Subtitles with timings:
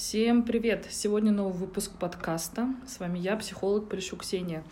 [0.00, 0.86] Всем привет!
[0.88, 2.68] Сегодня новый выпуск подкаста.
[2.86, 4.64] С вами я, психолог Полищук Ксения.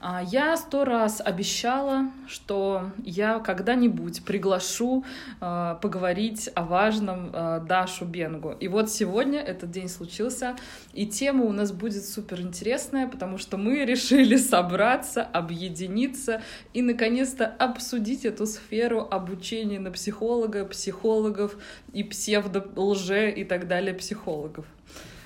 [0.00, 5.04] А, я сто раз обещала, что я когда-нибудь приглашу
[5.40, 8.52] а, поговорить о важном а, Дашу Бенгу.
[8.52, 10.54] И вот сегодня этот день случился,
[10.92, 16.42] и тема у нас будет супер интересная, потому что мы решили собраться, объединиться
[16.74, 21.56] и наконец-то обсудить эту сферу обучения на психолога, психологов
[21.92, 24.64] и псевдо-лже и так далее психологов.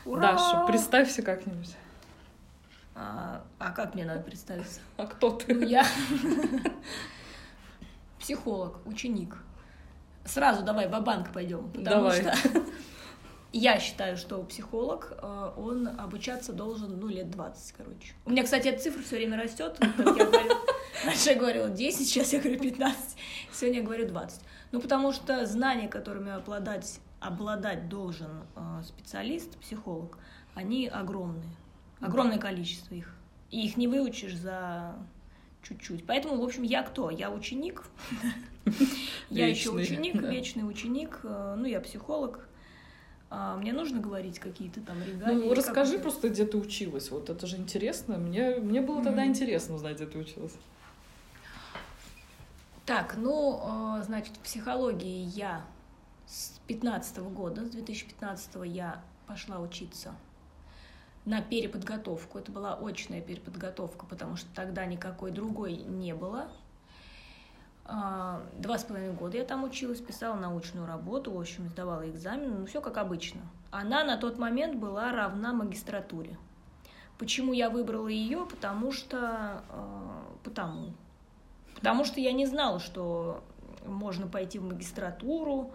[0.04, 0.32] Ура!
[0.32, 1.76] Даша, представься как-нибудь.
[2.94, 4.80] А, а как мне надо представиться?
[4.96, 5.54] А кто ты?
[5.54, 5.86] Ну, я
[8.18, 9.36] психолог, ученик.
[10.24, 12.20] Сразу давай в банк пойдем, потому Давай.
[12.20, 12.34] что
[13.52, 18.12] я считаю, что психолог, э, он обучаться должен, ну, лет 20, короче.
[18.26, 19.78] У меня, кстати, эта цифра все время растет.
[19.80, 20.56] Я говорю,
[21.04, 23.16] раньше я говорила 10, сейчас я говорю 15,
[23.52, 24.40] сегодня я говорю 20.
[24.72, 30.18] Ну, потому что знания, которыми обладать, обладать должен э, специалист, психолог,
[30.54, 31.54] они огромные.
[32.00, 33.14] Огромное количество их.
[33.50, 34.94] И их не выучишь за
[35.62, 36.06] чуть-чуть.
[36.06, 37.10] Поэтому, в общем, я кто?
[37.10, 37.84] Я ученик.
[39.30, 40.30] Я еще ученик, да.
[40.30, 41.20] вечный ученик.
[41.22, 42.46] э, Ну, я психолог.
[43.30, 45.44] А Мне нужно говорить какие-то там регалии?
[45.46, 47.10] Ну, расскажи просто, где ты училась.
[47.10, 48.18] Вот это же интересно.
[48.18, 50.54] Мне, мне было тогда интересно узнать, где ты училась.
[52.86, 55.64] Так, ну, э, значит, в психологии я
[56.30, 60.14] с 15 года, с 2015 я пошла учиться
[61.24, 62.38] на переподготовку.
[62.38, 66.48] Это была очная переподготовка, потому что тогда никакой другой не было.
[67.84, 72.60] А, Два с половиной года я там училась, писала научную работу, в общем, сдавала экзамен,
[72.60, 73.40] ну, все как обычно.
[73.72, 76.38] Она на тот момент была равна магистратуре.
[77.18, 78.46] Почему я выбрала ее?
[78.48, 79.64] Потому что...
[79.68, 80.94] э, Потому.
[81.74, 83.42] Потому что я не знала, что
[83.84, 85.72] можно пойти в магистратуру,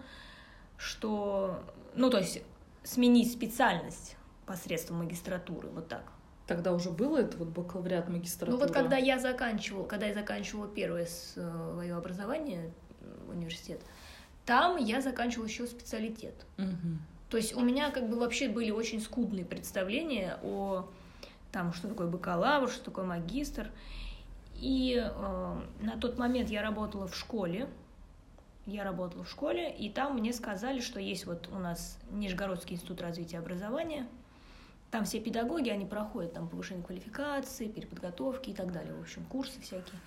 [0.77, 1.59] что...
[1.95, 2.41] Ну, то есть
[2.83, 6.03] сменить специальность посредством магистратуры, вот так.
[6.47, 8.57] Тогда уже было это вот бакалавриат, магистратура?
[8.57, 13.81] Ну вот когда я заканчивала, когда я заканчивала первое свое образование, э, университет,
[14.45, 16.45] там я заканчивала еще специалитет.
[16.57, 17.01] Мгм.
[17.29, 20.87] То есть у меня как бы вообще были очень скудные представления о
[21.51, 23.71] там, что такое бакалавр, что такое магистр.
[24.55, 27.67] И э, на тот момент я работала в школе.
[28.65, 33.01] Я работала в школе, и там мне сказали, что есть вот у нас Нижегородский институт
[33.01, 34.07] развития образования.
[34.89, 38.93] Там все педагоги, они проходят там повышение квалификации, переподготовки и так далее.
[38.93, 39.99] В общем, курсы всякие.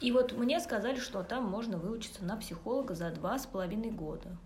[0.00, 4.36] И вот мне сказали, что там можно выучиться на психолога за два с половиной года.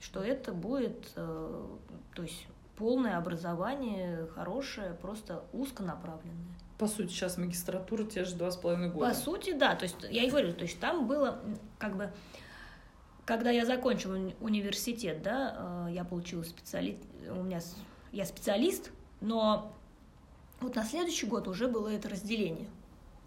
[0.00, 1.66] Что это будет, э,
[2.14, 6.56] то есть полное образование, хорошее, просто узконаправленное.
[6.78, 9.08] По сути, сейчас магистратура те же два с половиной года.
[9.08, 9.76] По сути, да.
[9.76, 11.40] То есть я и говорю, то есть там было
[11.78, 12.10] как бы,
[13.24, 16.98] когда я закончила уни- университет, да, э, я получила специалист,
[17.30, 17.60] у меня
[18.10, 18.90] я специалист,
[19.20, 19.72] но
[20.60, 22.68] вот на следующий год уже было это разделение.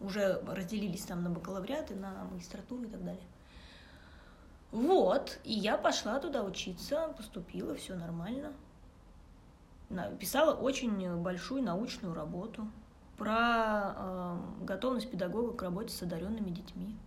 [0.01, 3.23] Уже разделились там на бакалавриат и на магистратуру и так далее.
[4.71, 8.51] Вот, и я пошла туда учиться, поступила, все нормально.
[10.19, 12.67] Писала очень большую научную работу
[13.17, 16.97] про э, готовность педагога к работе с одаренными детьми.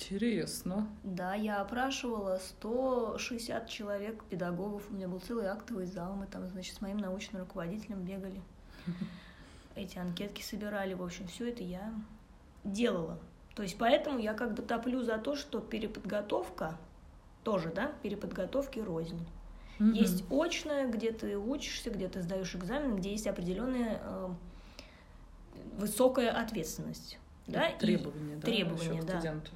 [0.00, 0.88] Интересно.
[1.04, 6.74] Да, я опрашивала 160 человек педагогов, у меня был целый актовый зал, мы там, значит,
[6.74, 8.40] с моим научным руководителем бегали,
[9.76, 11.92] эти анкетки собирали, в общем, все это я
[12.64, 13.18] делала.
[13.54, 16.78] То есть поэтому я как бы топлю за то, что переподготовка
[17.44, 19.26] тоже, да, переподготовки рознь.
[19.78, 19.92] Мгм.
[19.92, 24.28] Есть очная, где ты учишься, где ты сдаешь экзамен, где есть определенная э,
[25.76, 27.18] высокая ответственность.
[27.46, 27.68] Да?
[27.68, 29.12] и- Требования, да, требования, еще к да.
[29.14, 29.50] студенту.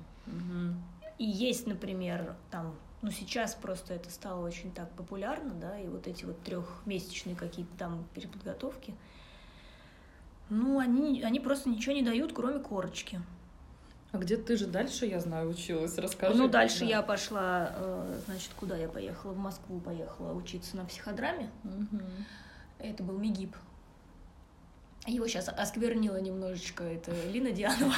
[1.19, 6.07] И есть, например, там, ну сейчас просто это стало очень так популярно, да, и вот
[6.07, 8.95] эти вот трехмесячные какие-то там переподготовки,
[10.51, 13.21] ну, они, они просто ничего не дают, кроме корочки.
[14.12, 15.99] А где ты же дальше, я знаю, училась?
[15.99, 16.37] Расскажи.
[16.37, 16.87] ну, дальше Да.
[16.87, 19.33] я пошла, э, значит, куда я поехала?
[19.33, 21.51] В Москву поехала учиться на психодраме.
[21.65, 22.03] Мгм.
[22.79, 23.56] Это был МИГИП.
[25.06, 27.95] Его сейчас осквернила немножечко, это Лина Дианова.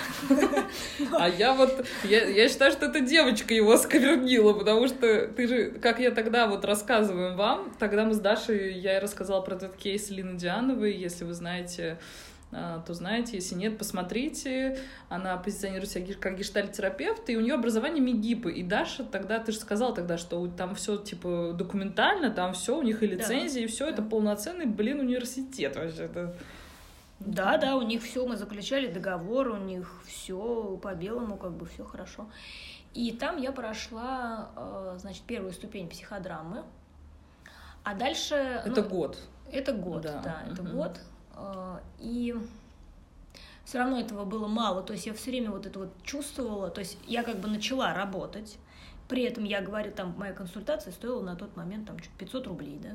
[1.12, 5.70] А я вот, я, я считаю, что эта девочка его осквернила, потому что ты же,
[5.70, 9.76] как я тогда вот рассказываем вам, тогда мы с Дашей, я и рассказала про этот
[9.76, 11.98] кейс Лины Диановой, если вы знаете,
[12.52, 14.78] а, то знаете, если нет, посмотрите.
[15.08, 18.48] Она позиционирует себя как гештальт-терапевт, и у нее образование МИГИПа.
[18.48, 22.82] И Даша тогда, ты же сказала тогда, что там все типа документально, там все, у
[22.82, 24.08] них и лицензии, и все, это да.
[24.08, 26.04] полноценный, блин, университет вообще.
[26.04, 26.34] Это...
[27.20, 31.66] Да, да, у них все, мы заключали договор, у них все по белому, как бы
[31.66, 32.28] все хорошо.
[32.92, 36.64] И там я прошла, э, значит, первую ступень психодрамы.
[37.84, 38.34] А дальше...
[38.34, 39.18] Это ну, год.
[39.50, 40.72] Это год, да, Да, это мгм.
[40.72, 41.00] год.
[41.34, 42.34] А, И
[43.64, 44.82] все равно этого было мало.
[44.82, 46.70] То есть я все время вот это вот чувствовала.
[46.70, 48.58] То есть я как бы начала работать.
[49.08, 52.78] При этом я говорю, там моя консультация стоила на тот момент там чуть 500 рублей,
[52.82, 52.90] да.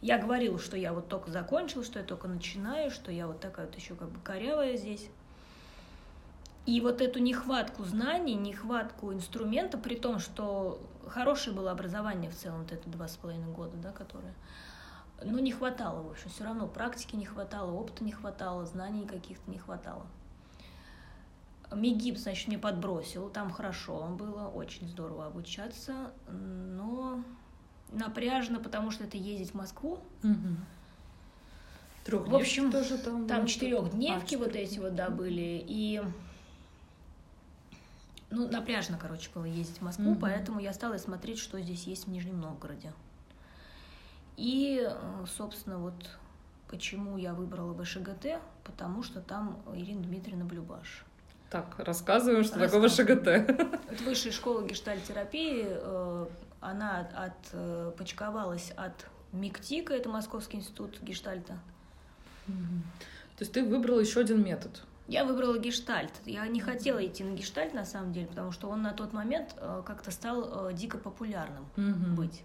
[0.00, 3.66] Я говорила, что я вот только закончила, что я только начинаю, что я вот такая
[3.66, 5.08] вот еще как бы корявая здесь.
[6.66, 12.62] И вот эту нехватку знаний, нехватку инструмента, при том, что хорошее было образование в целом,
[12.62, 14.34] вот это два с половиной года, да, которое,
[15.22, 19.50] но не хватало, в общем, все равно практики не хватало, опыта не хватало, знаний каких-то
[19.50, 20.06] не хватало.
[21.72, 27.22] МИГИП, значит, мне подбросил, там хорошо было, очень здорово обучаться, но
[27.94, 30.64] напряжно, потому что это ездить в Москву, Мгм.
[32.04, 33.26] Трёхдневки В общем, тоже там.
[33.26, 35.64] Там четырехдневки А, вот эти вот, да, были.
[35.66, 36.02] И
[38.30, 40.20] ну, напряжно, короче, было ездить в Москву, Мгм.
[40.20, 42.92] поэтому я стала смотреть, что здесь есть в Нижнем Новгороде.
[44.36, 45.94] И, э, собственно, вот
[46.68, 51.04] почему я выбрала ВШГТ, потому что там Ирина Дмитриевна Блюбаш.
[51.50, 53.28] Так, рассказываем, что такое ВШГТ.
[53.28, 56.26] Это высшая школа гештальтерапии, э,
[56.64, 61.58] она от, э, почковалась от МИКТИКа, это Московский институт гештальта.
[62.46, 64.82] То есть ты выбрала еще один метод.
[65.06, 66.12] Я выбрала гештальт.
[66.24, 69.54] Я не хотела идти на гештальт, на самом деле, потому что он на тот момент
[69.58, 72.14] э, как-то стал э, дико популярным Мгм.
[72.14, 72.42] быть.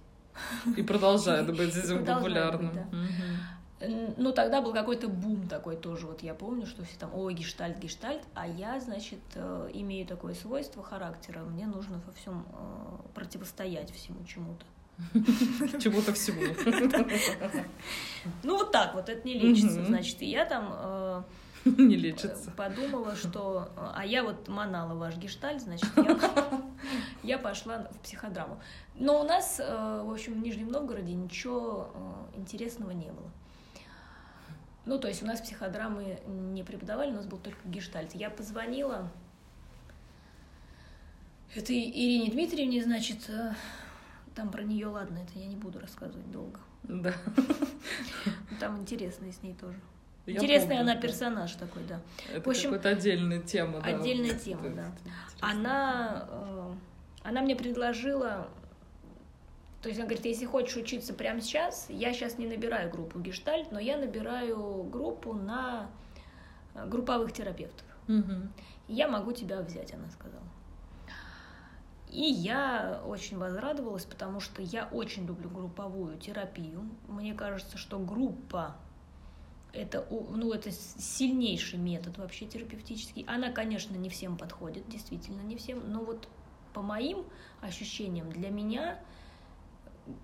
[0.76, 2.72] И продолжает быть этим популярным.
[2.72, 2.98] быть, да.
[2.98, 3.38] Мгм.
[3.82, 6.06] Ну, тогда был какой-то бум такой тоже.
[6.06, 8.22] Вот я помню, что все там, ой, гештальт, гештальт.
[8.34, 11.40] А я, значит, э, имею такое свойство характера.
[11.40, 14.66] Мне нужно во всем э, противостоять всему чему-то.
[15.80, 16.42] Чему-то всему.
[18.44, 19.86] Ну, вот так вот, это не лечится.
[19.86, 21.24] Значит, и я там э,
[21.66, 22.52] Не лечится.
[22.52, 23.70] подумала, что...
[23.96, 26.62] А я вот манала ваш гештальт, значит, я,
[27.24, 28.62] я пошла в психодраму.
[28.96, 31.92] Но у нас, в общем, в Нижнем Новгороде ничего
[32.36, 33.32] интересного не было.
[34.90, 38.16] Ну, то есть у нас психодрамы не преподавали, у нас был только гештальт.
[38.16, 39.12] Я позвонила
[41.54, 43.54] этой Ирине Дмитриевне, значит, э,
[44.34, 46.60] там про нее, ладно, это я не буду рассказывать долго.
[46.82, 47.14] Да.
[48.60, 49.80] Там интересно с ней тоже.
[50.26, 51.02] Я Интересный помню, она да.
[51.02, 52.02] персонаж такой, да.
[52.34, 53.82] Это В общем, какая-то отдельная тема.
[53.82, 53.90] да.
[53.90, 54.88] отдельная тема, это да.
[54.88, 55.14] интересно.
[55.40, 56.74] Она, э,
[57.22, 58.50] она мне предложила,
[59.82, 63.72] то есть она говорит, если хочешь учиться прямо сейчас, я сейчас не набираю группу гештальт,
[63.72, 65.90] но я набираю группу на
[66.76, 67.86] э, групповых терапевтов.
[68.08, 70.44] И Я могу тебя взять, она сказала.
[72.10, 76.90] И я очень возрадовалась, потому что я очень люблю групповую терапию.
[77.08, 78.76] Мне кажется, что группа
[79.72, 83.24] это, ну, это сильнейший метод вообще терапевтический.
[83.28, 86.28] Она, конечно, не всем подходит, действительно не всем, но вот
[86.74, 87.26] по моим
[87.62, 89.00] ощущениям, для меня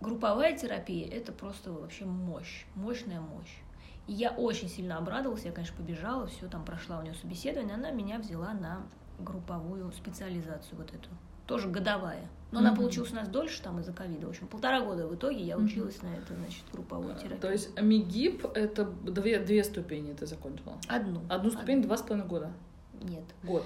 [0.02, 3.62] групповая терапия– это просто вообще мощь, мощная мощь.
[4.08, 7.92] И я очень сильно обрадовалась, я, конечно, побежала, все там прошла у нее собеседование, она
[7.92, 8.84] меня взяла на
[9.20, 11.10] групповую специализацию вот эту,
[11.48, 12.28] тоже годовая.
[12.52, 12.82] Но она Мгм.
[12.82, 14.28] получилась у нас дольше там из-за ковида.
[14.28, 17.40] В общем, полтора года в итоге я училась на это, значит, групповую терапию.
[17.40, 20.78] То есть МИГИП— это две, две ступени ты закончила?
[20.88, 21.22] одну.
[21.30, 22.52] Одну ступень два с половиной года?
[23.02, 23.24] Нет.
[23.44, 23.66] Год.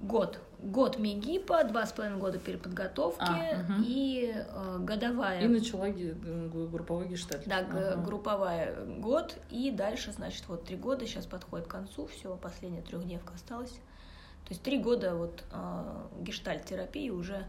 [0.00, 0.38] Год.
[0.60, 3.84] Год МИГИПа, два с половиной года переподготовки А, мгм.
[3.86, 5.40] и э, годовая.
[5.40, 7.46] И начала групповой гештальт.
[7.46, 7.96] Да, Ага.
[7.96, 13.34] групповая год, и дальше, значит, вот три года сейчас подходит к концу, все, последняя трехдневка
[13.34, 13.70] осталась.
[13.70, 17.46] То есть три года вот э, гештальт-терапии уже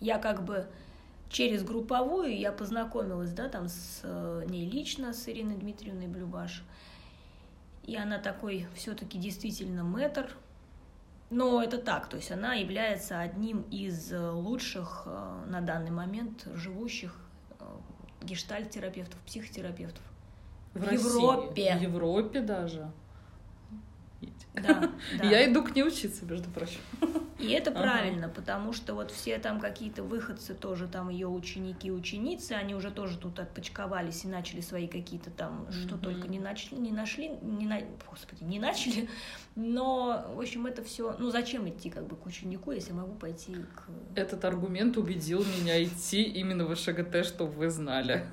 [0.00, 0.66] я как бы
[1.28, 6.62] через групповую я познакомилась, да, там с э, ней лично, с Ириной Дмитриевной Блюбаш.
[7.84, 10.30] И она такой все-таки действительно мэтр.
[11.32, 16.46] Но это так, то есть она является одним из э, лучших э, на данный момент
[16.52, 17.16] живущих
[17.58, 17.64] э,
[18.22, 20.04] гештальт-терапевтов, психотерапевтов.
[20.74, 21.08] в России.
[21.08, 21.78] Европе.
[21.78, 22.92] В Европе даже.
[24.54, 25.24] Да, да.
[25.24, 26.80] Я иду к ней учиться, между прочим.
[27.38, 27.80] И это Ага.
[27.82, 32.90] правильно, потому что вот все там какие-то выходцы, тоже там ее ученики, ученицы, они уже
[32.92, 36.04] тоже тут отпочковались и начали свои какие-то там, что Мгм.
[36.04, 37.80] только не начали, не нашли, не на...
[38.08, 39.08] господи, не начали,
[39.56, 43.54] но, в общем, это все, ну зачем идти как бы к ученику, если могу пойти
[43.54, 43.88] к...
[44.14, 48.24] Этот аргумент убедил меня идти именно в ШГТ, чтобы вы знали.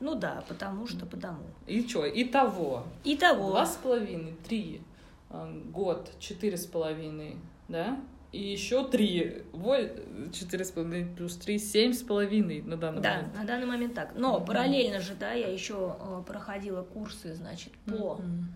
[0.00, 1.42] Ну да, потому что потому.
[1.66, 2.06] И что?
[2.08, 2.84] Итого.
[3.04, 4.80] Итого, Два с половиной, три,
[5.30, 7.36] а, год, четыре с половиной,
[7.68, 8.00] да?
[8.30, 9.42] И еще три,
[10.32, 13.34] четыре с половиной плюс три, семь с половиной на данный да, момент.
[13.34, 14.12] на данный момент так.
[14.14, 18.52] Но параллельно же, да, я еще э, проходила курсы, значит, по Мгм.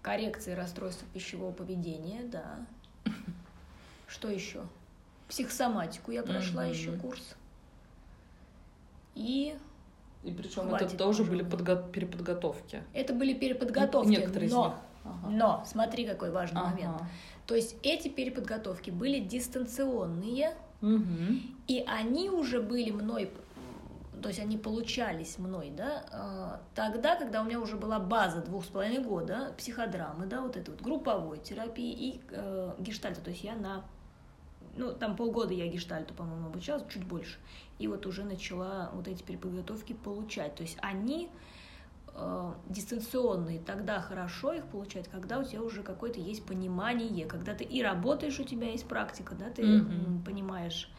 [0.00, 2.64] коррекции расстройств пищевого поведения, да.
[4.06, 4.62] Что еще?
[5.28, 6.70] Психосоматику я прошла Мгм.
[6.72, 7.34] еще курс.
[9.16, 9.56] И
[10.24, 12.82] И причем Хватит, это тоже были подго- переподготовки.
[12.92, 14.74] Это были переподготовки, Некоторые из но, них.
[15.04, 15.28] Ага.
[15.30, 16.70] но, смотри, какой важный Ага.
[16.70, 17.02] момент.
[17.46, 21.40] То есть эти переподготовки были дистанционные, Мгм.
[21.66, 23.32] и они уже были мной,
[24.20, 28.64] то есть они получались мной, да, э, тогда, когда у меня уже была база двух
[28.64, 33.44] с половиной года психодрамы, да, вот этой вот групповой терапии и э, гештальта, то есть
[33.44, 33.84] я на,
[34.76, 37.38] ну, там полгода я гештальту, по-моему, обучалась, чуть больше,
[37.78, 41.30] и вот уже начала вот эти переподготовки получать, то есть они
[42.14, 47.64] э, дистанционные, тогда хорошо их получать, когда у тебя уже какое-то есть понимание, когда ты
[47.64, 50.90] и работаешь, у тебя есть практика, да, ты м, понимаешь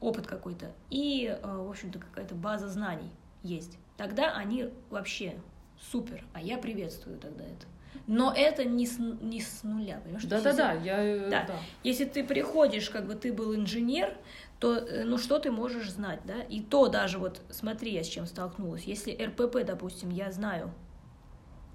[0.00, 3.10] опыт какой-то, и, э, в общем-то, какая-то база знаний
[3.42, 3.78] есть.
[3.96, 5.38] Тогда они вообще
[5.92, 7.66] супер, а я приветствую тогда это.
[8.08, 10.24] Но это не с, не с нуля, понимаешь?
[10.24, 11.02] Да-да-да, если- я...
[11.04, 11.44] э, Да.
[11.46, 11.54] да.
[11.84, 14.16] Если ты приходишь, как бы ты был инженер,
[14.58, 16.40] то э, ну что ты можешь знать, да?
[16.42, 18.84] И то даже вот, смотри, я с чем столкнулась.
[18.84, 20.72] Если РПП, допустим, я знаю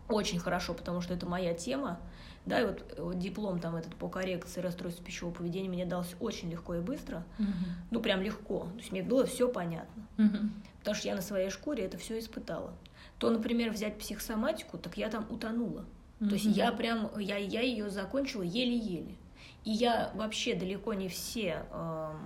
[0.07, 1.99] очень хорошо, потому что это моя тема,
[2.45, 6.15] да, и вот, э, вот диплом там этот по коррекции расстройств пищевого поведения мне дался
[6.19, 7.53] очень легко и быстро, Мгм.
[7.91, 10.51] ну прям легко, то есть мне было все понятно, Мгм.
[10.79, 12.73] потому что я на своей шкуре это все испытала.
[13.19, 15.85] То, например, взять психосоматику, так я там утонула.
[16.19, 19.15] То есть я прям, я, я ее закончила еле-еле.
[19.63, 22.17] И я вообще далеко не все эм,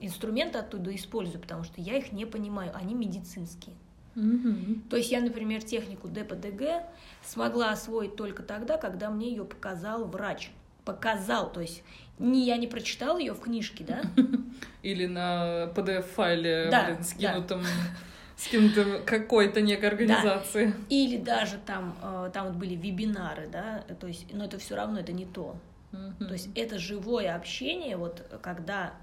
[0.00, 3.74] инструменты оттуда использую, потому что я их не понимаю, они медицинские.
[4.14, 4.82] Мгм.
[4.88, 6.84] То есть я, например, технику ДПДГ
[7.24, 10.50] смогла освоить только тогда, когда мне ее показал врач.
[10.84, 11.82] Показал, то есть
[12.18, 14.02] не я не прочитала ее в книжке, да?
[14.82, 17.04] Или на PDF-файле, Да, блин, да.
[17.04, 17.62] скинутом,
[18.36, 20.72] скинутом какой-то некой организации.
[20.88, 25.00] Или даже там, э, там вот были вебинары, да, то есть, но это все равно
[25.00, 25.56] это не то.
[25.92, 26.26] Мгм.
[26.26, 28.94] То есть это живое общение, вот когда...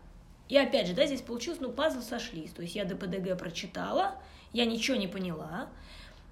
[0.50, 2.52] И опять же, да, здесь получилось, ну, пазлы сошлись.
[2.52, 4.16] То есть я ДПДГ прочитала,
[4.52, 5.68] я ничего не поняла.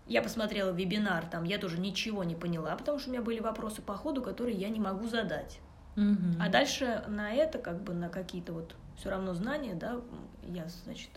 [0.07, 3.81] Я посмотрела вебинар, там я тоже ничего не поняла, потому что у меня были вопросы
[3.81, 5.59] по ходу, которые я не могу задать.
[5.95, 6.35] Мгм.
[6.39, 10.01] А дальше на это, как бы на какие-то вот все равно знания, да,
[10.43, 11.09] я, значит,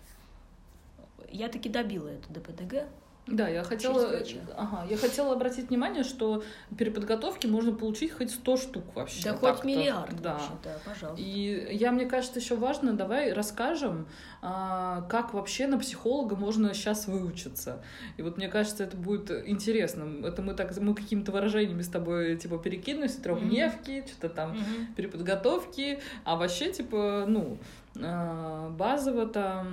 [1.29, 2.87] я таки добила это ДПДГ.
[3.26, 4.21] Да, я хотела,
[4.54, 6.45] ага, я хотела обратить внимание, что
[6.76, 9.23] переподготовки можно получить хоть 100 штук вообще.
[9.25, 9.66] Да хоть так-то.
[9.66, 10.33] миллиард Да.
[10.35, 11.25] вообще, да, пожалуйста.
[11.25, 14.07] И я, мне кажется, еще важно, давай расскажем,
[14.43, 17.83] а, как вообще на психолога можно сейчас выучиться.
[18.19, 20.26] И вот мне кажется, это будет интересно.
[20.26, 24.95] Это мы так, мы какими-то выражениями с тобой типа перекинулись, трехдневки, что-то там Мгм.
[24.97, 27.57] переподготовки, а вообще, типа, ну,
[27.97, 29.66] э, базово-то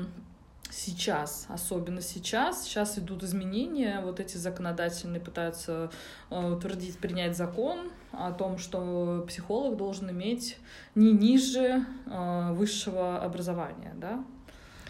[0.71, 5.91] сейчас, особенно сейчас, сейчас идут изменения, вот эти законодательные пытаются
[6.29, 10.57] э, утвердить, принять закон о том, что психолог должен иметь
[10.95, 14.23] не ниже э, высшего образования, да?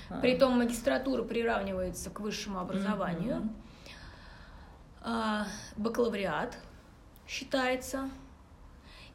[0.09, 3.49] А, Притом магистратура приравнивается к высшему образованию.
[5.01, 5.47] А,
[5.77, 6.57] бакалавриат
[7.27, 8.09] считается.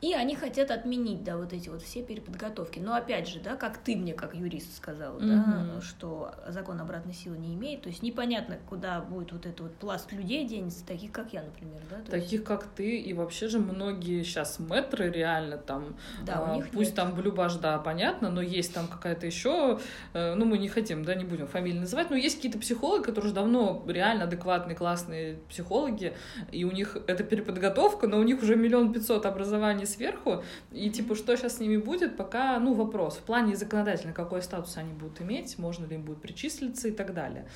[0.03, 2.79] И они хотят отменить, да, вот эти вот все переподготовки.
[2.79, 5.81] Но опять же, да, как ты мне, как юрист, сказала, да, Мгм.
[5.83, 7.83] что закон обратной силы не имеет.
[7.83, 11.81] То есть непонятно, куда будет вот этот вот пласт людей денется, таких как я, например,
[11.91, 11.97] да.
[11.97, 16.53] то есть, Таких, как ты, и вообще же многие сейчас мэтры реально там да, А,
[16.53, 16.97] у них Пусть нет.
[16.97, 19.79] там Блюбаш, да, понятно, но есть там какая-то еще,
[20.13, 23.35] ну мы не хотим, да, не будем фамилии называть, но есть какие-то психологи, которые уже
[23.35, 26.15] давно реально адекватные, классные психологи,
[26.53, 31.15] и у них это переподготовка, но у них уже миллион пятьсот образований сверху, и типа
[31.15, 35.21] что сейчас с ними будет, пока, ну вопрос, в плане законодательно, какой статус они будут
[35.21, 37.47] иметь, можно ли им будет причислиться и так далее.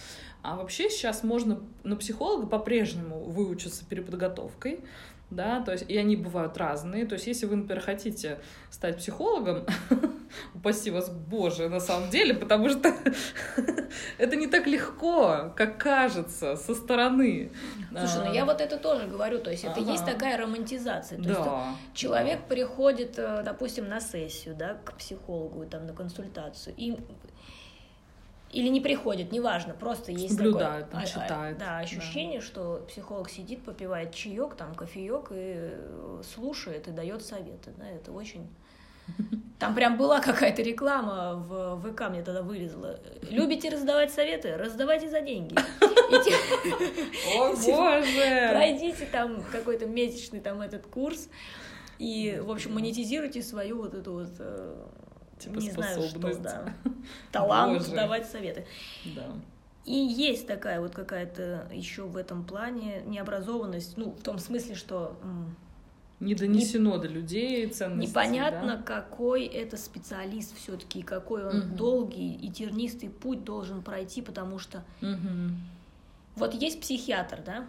[0.43, 4.81] А вообще сейчас можно на психолога по-прежнему выучиться переподготовкой,
[5.31, 8.39] да, то есть, и они бывают разные, то есть, если вы, например, хотите
[8.71, 9.65] стать психологом,
[10.55, 12.93] упаси вас, боже, на самом деле, потому что
[14.19, 17.53] это не так легко, как кажется со стороны.
[17.91, 21.23] Слушай, ну А, я вот это тоже говорю, то есть это есть такая романтизация.
[21.23, 21.41] То есть.
[21.95, 26.97] Человек приходит, э, допустим, на сессию, да, к психологу, там, на консультацию, и
[28.53, 31.79] или не приходит, неважно, просто есть Наблюдает, такое там, а- читает, да, да.
[31.79, 37.73] ощущение, что психолог сидит, попивает чаек, там, кофеек и э, слушает и дает советы.
[37.77, 38.49] Да, это очень...
[39.59, 42.99] Там прям была какая-то реклама в ВК, мне тогда вылезла.
[43.29, 44.57] Любите раздавать советы?
[44.57, 45.55] Раздавайте за деньги.
[47.37, 48.49] О, боже!
[48.51, 51.29] Пройдите там какой-то месячный там этот курс
[51.99, 54.87] и, в общем, монетизируйте свою вот эту вот, э,
[55.41, 56.43] Типа не знаю что, способность.
[56.43, 56.73] да,
[57.33, 57.95] талант Боже.
[57.95, 58.67] давать советы.
[59.17, 59.27] Да.
[59.87, 65.17] И есть такая вот какая-то еще в этом плане необразованность, ну, в том смысле, что
[66.21, 68.11] Не донесено до людей ценности.
[68.11, 68.83] непонятно, да.
[68.83, 71.77] какой это специалист все-таки, какой он Мгм.
[71.77, 75.57] долгий и тернистый путь должен пройти, потому что Мгм.
[76.37, 77.67] Вот есть психиатр, да?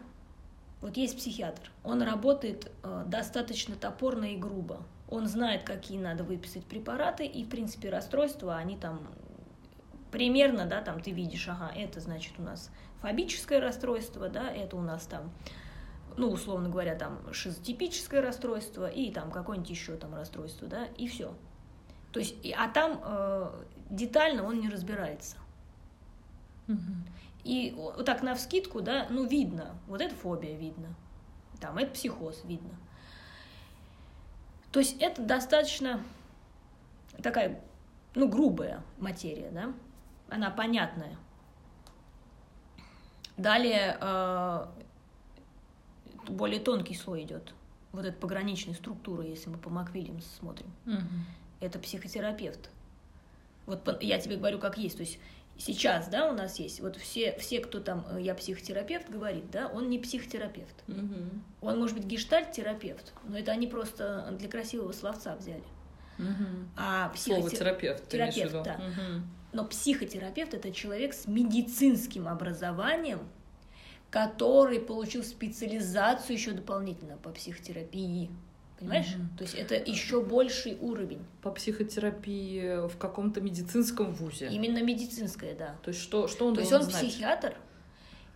[0.81, 1.71] Вот есть психиатр.
[1.83, 4.81] Он работает э, достаточно топорно и грубо.
[5.09, 9.07] Он знает, какие надо выписать препараты, и, в принципе, расстройства, они там
[10.11, 12.71] примерно, да, там ты видишь, ага, это значит у нас
[13.01, 15.31] фобическое расстройство, да, это у нас там,
[16.17, 21.33] ну, условно говоря, там шизотипическое расстройство и там какое-нибудь еще там расстройство, да, и все.
[22.11, 23.51] То есть, а там э,
[23.89, 25.37] детально он не разбирается.
[27.43, 30.95] И вот так на вскидку, да, ну, видно, вот это фобия видно,
[31.59, 32.75] там, это психоз видно.
[34.71, 36.03] То есть это достаточно
[37.21, 37.61] такая,
[38.15, 39.73] ну, грубая материя, да,
[40.29, 41.17] она понятная.
[43.37, 44.65] Далее э,
[46.27, 47.53] более тонкий слой идет.
[47.91, 50.71] Вот эта пограничная структура, если мы по Маквильямс смотрим.
[50.85, 51.09] Угу.
[51.59, 52.69] Это психотерапевт.
[53.65, 54.97] Вот я тебе говорю, как есть.
[54.97, 55.19] То есть
[55.61, 59.67] сейчас, да, у нас есть, вот все, все, кто там, э, я психотерапевт, говорит, да,
[59.67, 60.83] он не психотерапевт.
[60.87, 61.15] Угу.
[61.61, 65.63] Он может быть гештальт-терапевт, но это они просто для красивого словца взяли.
[66.17, 66.47] Угу.
[66.77, 68.77] А Слово терапевт, терапевт, да.
[68.77, 69.27] Мгм.
[69.53, 73.19] Но психотерапевт это человек с медицинским образованием,
[74.09, 78.29] который получил специализацию еще дополнительно по психотерапии.
[78.81, 79.15] Понимаешь?
[79.15, 79.37] Мгм.
[79.37, 81.23] То есть это еще больший уровень.
[81.43, 84.49] По психотерапии в каком-то медицинском вузе.
[84.49, 85.75] Именно медицинская, да.
[85.83, 86.95] То есть что, что он То есть он знать?
[86.95, 87.55] психиатр,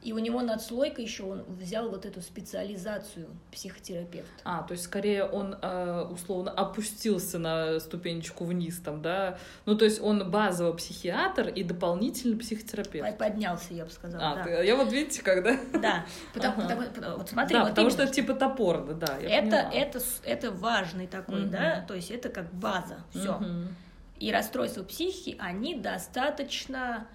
[0.06, 4.30] и у него надслойка еще он взял вот эту специализацию психотерапевт.
[4.44, 9.40] А, то есть скорее он э, условно опустился на ступенечку вниз там, да?
[9.66, 13.18] Ну, то есть он базово психиатр и дополнительно психотерапевт.
[13.18, 14.34] Поднялся, я бы сказала.
[14.34, 14.44] А, да.
[14.44, 15.58] ты- я вот видите, когда...
[15.74, 16.76] Да, потому, Ага.
[16.94, 19.72] потому- вот смотри, да, вот потому именно, что это типа топор, да, я это, поняла.
[19.74, 21.50] это, это важный такой, Мгм.
[21.50, 23.40] да, то есть это как база, все.
[23.40, 23.76] Мгм.
[24.20, 27.08] И расстройства психики, они достаточно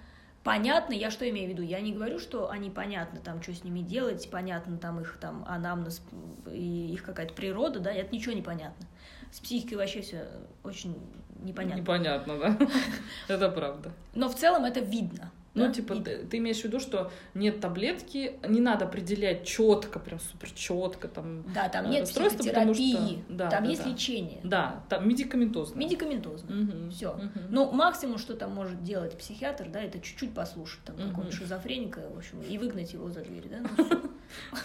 [0.43, 0.95] понятны.
[0.95, 1.63] Я что имею в виду?
[1.63, 5.45] Я не говорю, что они понятны, там, что с ними делать, понятно там их там
[5.47, 6.03] анамнез
[6.51, 8.87] и их какая-то природа, да, это ничего не понятно.
[9.31, 10.27] С психикой вообще все
[10.65, 10.99] очень
[11.43, 11.81] непонятно.
[11.81, 12.59] Непонятно, да?
[13.29, 13.93] Это правда.
[14.15, 15.31] Но в целом это видно.
[15.53, 16.05] Ну, да, типа, видно.
[16.05, 21.09] ты, ты имеешь в виду, что нет таблетки, не надо определять четко, прям супер четко
[21.09, 21.43] там.
[21.53, 22.83] Да, там э, нет расстройство, потому что-
[23.29, 23.91] да, там да, есть да.
[23.91, 24.41] лечение.
[24.45, 25.77] Да, там медикаментозно.
[25.79, 26.55] Медикаментозно.
[26.55, 27.15] Мгм, Всё.
[27.15, 27.31] мгм.
[27.49, 32.19] Ну, максимум, что там может делать психиатр, да, это чуть-чуть послушать там какого-нибудь шизофреника, в
[32.19, 33.59] общем, и выгнать его за дверь, да.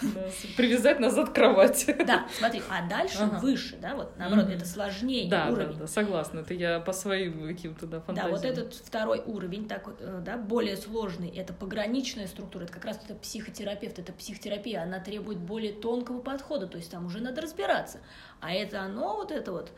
[0.03, 0.09] ну,
[0.57, 1.95] Привязать назад к кровати.
[2.05, 5.77] Да, смотри, а дальше выше, да, вот наоборот, это сложнее уровень.
[5.79, 6.41] да, согласна.
[6.41, 8.35] Это я по своим каким-то, да, Да, фантазиям.
[8.35, 12.99] вот этот второй уровень, такой, э, да, более сложный, это пограничная структура, это как раз
[13.03, 17.99] это психотерапевт, это психотерапия, она требует более тонкого подхода, то есть там уже надо разбираться.
[18.41, 19.71] А это оно, вот это вот,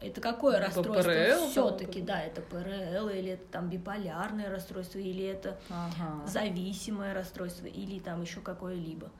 [0.00, 1.48] это какое Это расстройство?
[1.48, 6.26] Все-таки, да, это ПРЛ, или это там биполярное расстройство, или это Ага.
[6.26, 9.10] зависимое расстройство, или там еще какое-либо.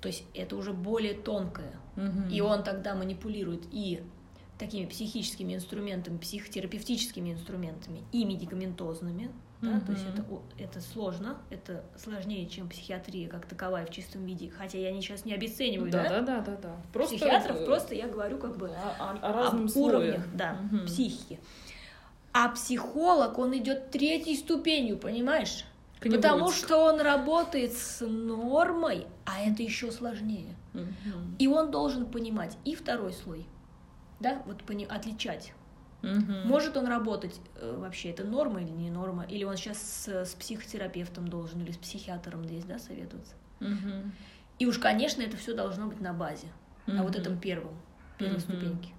[0.00, 1.72] То есть это уже более тонкое.
[1.96, 2.28] Мгм.
[2.28, 4.02] И он тогда манипулирует и
[4.58, 9.30] такими психическими инструментами, психотерапевтическими инструментами и медикаментозными.
[9.62, 14.24] Да, то есть это, о- это сложно, это сложнее, чем психиатрия как таковая в чистом
[14.24, 14.50] виде.
[14.50, 16.08] Хотя я сейчас не обесцениваю, да?
[16.08, 16.76] Да, да, да, да.
[16.94, 19.96] Просто, Психиатров э, просто я говорю как бы о, о- о об разном слое.
[19.96, 20.86] уровнях, да, Мгм.
[20.86, 21.38] психики.
[22.32, 25.64] А психолог, он идет третьей ступенью, понимаешь?
[26.00, 30.54] Потому что он работает с нормой, а это еще сложнее.
[30.72, 31.36] Мгм.
[31.38, 33.44] И он должен понимать и второй слой,
[34.20, 35.52] да, вот пони- отличать.
[36.02, 36.48] Мгм.
[36.48, 40.34] Может он работать э, вообще, это норма или не норма, или он сейчас с, с
[40.34, 43.34] психотерапевтом должен или с психиатром здесь, да, советоваться.
[43.60, 44.12] Мгм.
[44.58, 46.48] И уж, конечно, это все должно быть на базе,
[46.86, 47.74] на вот этом первом,
[48.18, 48.40] первой Мгм.
[48.40, 48.90] ступеньке.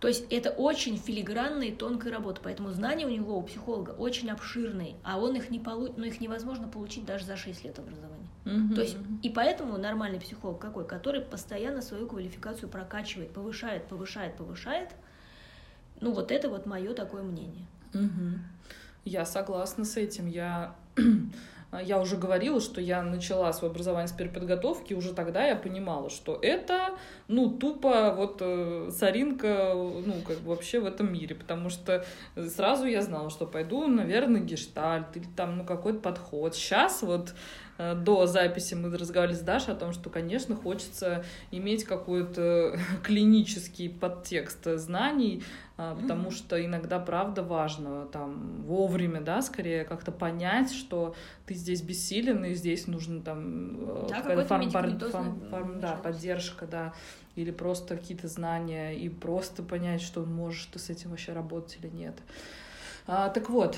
[0.00, 4.30] То есть это очень филигранная и тонкая работа, поэтому знания у него, у психолога, очень
[4.30, 5.92] обширные, а он их не получ...
[5.96, 8.28] ну, их невозможно получить даже за 6 лет образования.
[8.44, 8.74] Мгм.
[8.74, 10.86] То есть, и поэтому нормальный психолог какой?
[10.86, 14.90] Который постоянно свою квалификацию прокачивает, повышает, повышает, повышает.
[16.00, 17.66] Ну, вот это вот мое такое мнение.
[17.92, 18.40] Мгм.
[19.04, 20.26] Я согласна с этим.
[20.26, 20.74] Я,
[21.82, 26.38] я уже говорила, что я начала свое образование с переподготовки, уже тогда я понимала, что
[26.42, 26.96] это,
[27.28, 32.04] ну, тупо вот э, соринка, ну, как бы вообще в этом мире, потому что
[32.36, 36.56] сразу я знала, что пойду, наверное, гештальт или там, ну, какой-то подход.
[36.56, 37.34] Сейчас вот
[37.78, 43.88] э, до записи мы разговаривали с Дашей о том, что, конечно, хочется иметь какой-то клинический
[43.88, 45.44] подтекст знаний,
[45.76, 46.30] потому Мгм.
[46.30, 52.54] что иногда, правда, важно там вовремя, да, скорее как-то понять, что ты здесь бессилен, и
[52.54, 56.94] здесь нужно там э, Да, какая-то фарм- медикаментозное фарм- фарм- да, поддержка, да,
[57.34, 61.88] или просто какие-то знания, и просто понять, что можешь ты с этим вообще работать или
[61.94, 62.16] нет.
[63.08, 63.76] А, так вот,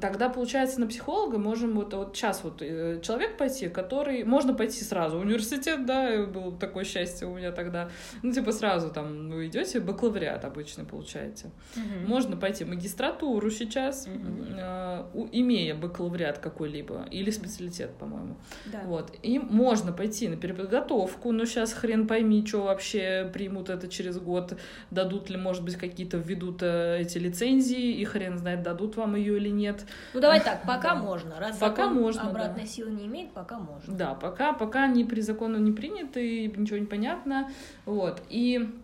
[0.00, 4.24] тогда, получается, на психолога можем вот, вот сейчас вот э, человек пойти, который...
[4.24, 7.90] Можно пойти сразу в университет, да, было такое счастье у меня тогда.
[8.22, 11.50] Ну, типа сразу там вы идете, бакалавриат обычно получаете.
[11.76, 12.08] Мгм.
[12.08, 14.46] Можно пойти в магистратуру сейчас, Мгм.
[14.58, 18.36] э, у- имея бакалавриат какой-либо, или специалитет, по-моему.
[18.72, 18.80] Да.
[18.84, 19.12] Вот.
[19.22, 24.54] И можно пойти на переподготовку, но сейчас хрен пойми, что вообще примут это через год,
[24.90, 29.36] дадут ли, может быть, какие-то введут э, эти лицензии, и хрен знает, дадут вам ее
[29.36, 29.84] или нет.
[30.14, 30.96] Ну давай так, пока Да.
[30.96, 31.38] можно.
[31.40, 32.68] Раз Пока можно, обратной да.
[32.68, 33.94] силы не имеет, пока можно.
[33.94, 37.50] Да, пока, пока они при закону не приняты, и ничего не понятно.
[37.84, 38.22] Вот.
[38.28, 38.74] И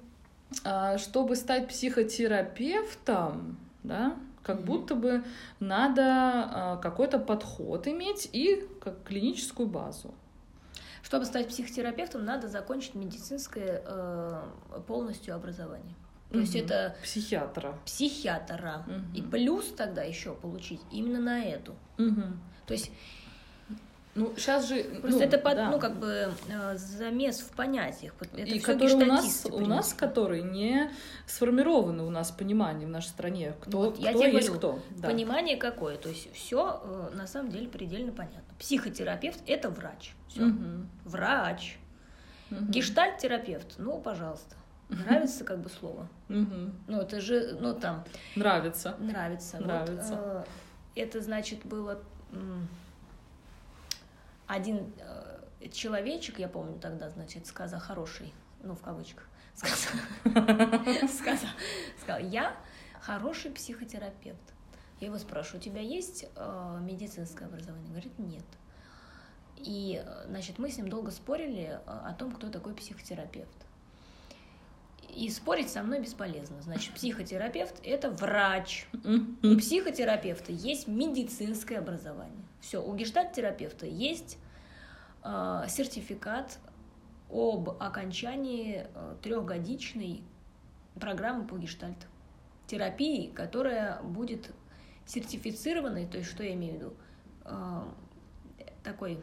[0.64, 4.64] а, чтобы стать психотерапевтом, да, как Мгм.
[4.66, 5.24] будто бы
[5.60, 10.14] надо а, какой-то подход иметь и как клиническую базу.
[11.02, 14.42] Чтобы стать психотерапевтом, надо закончить медицинское э,
[14.86, 15.94] полностью образование.
[16.32, 16.64] То есть Мгм.
[16.64, 17.74] это Психиатра.
[17.84, 18.84] психиатра.
[18.86, 19.12] Мгм.
[19.14, 21.74] И плюс тогда еще получить именно на эту.
[21.98, 22.40] Мгм.
[22.66, 22.90] То есть
[24.14, 24.82] Ну, сейчас же...
[25.00, 25.70] просто ну, это под- да.
[25.70, 28.12] ну как бы э, замес в понятиях.
[28.20, 30.90] Это и которые у нас, у нас, которые не
[31.26, 34.98] сформированы у нас понимание в нашей стране, кто, Вот, я кто тебе есть говорю, кто.
[35.00, 35.08] Да.
[35.08, 35.96] Понимание какое?
[35.96, 38.54] То есть все на самом деле предельно понятно.
[38.58, 40.12] Психотерапевт это врач.
[40.28, 40.42] Все.
[40.42, 40.90] Мгм.
[41.06, 41.78] Врач.
[42.50, 42.70] Мгм.
[42.70, 44.56] Гештальт-терапевт, ну, пожалуйста.
[44.92, 46.08] Нравится как бы слово.
[46.28, 48.04] Ну, это же, ну, там,
[48.36, 48.96] Нравится.
[48.98, 49.56] нравится.
[49.58, 50.44] Вот, Нравится.
[50.94, 52.02] э, это, значит, было
[54.46, 60.00] один э, человечек, я помню тогда, значит, сказал хороший, ну, в кавычках, сказал,
[61.08, 61.50] сказал,
[62.00, 62.54] сказал, я
[63.00, 64.40] хороший психотерапевт.
[65.00, 67.88] Я его спрашиваю, у тебя есть э, медицинское образование?
[67.90, 68.44] Говорит, нет.
[69.56, 73.66] И, значит, мы с ним долго спорили о том, кто такой психотерапевт.
[75.14, 76.60] И спорить со мной бесполезно.
[76.62, 78.86] Значит, психотерапевт– это врач.
[79.42, 82.44] У психотерапевта есть медицинское образование.
[82.60, 84.38] Все, у гештальт-терапевта есть
[85.24, 86.58] э, сертификат
[87.30, 90.22] об окончании э, трехгодичной
[90.98, 92.06] программы по гештальт
[92.66, 94.50] терапии, которая будет
[95.06, 96.96] сертифицированной, то есть что я имею в виду,
[97.44, 97.82] Э,
[98.82, 99.18] такой,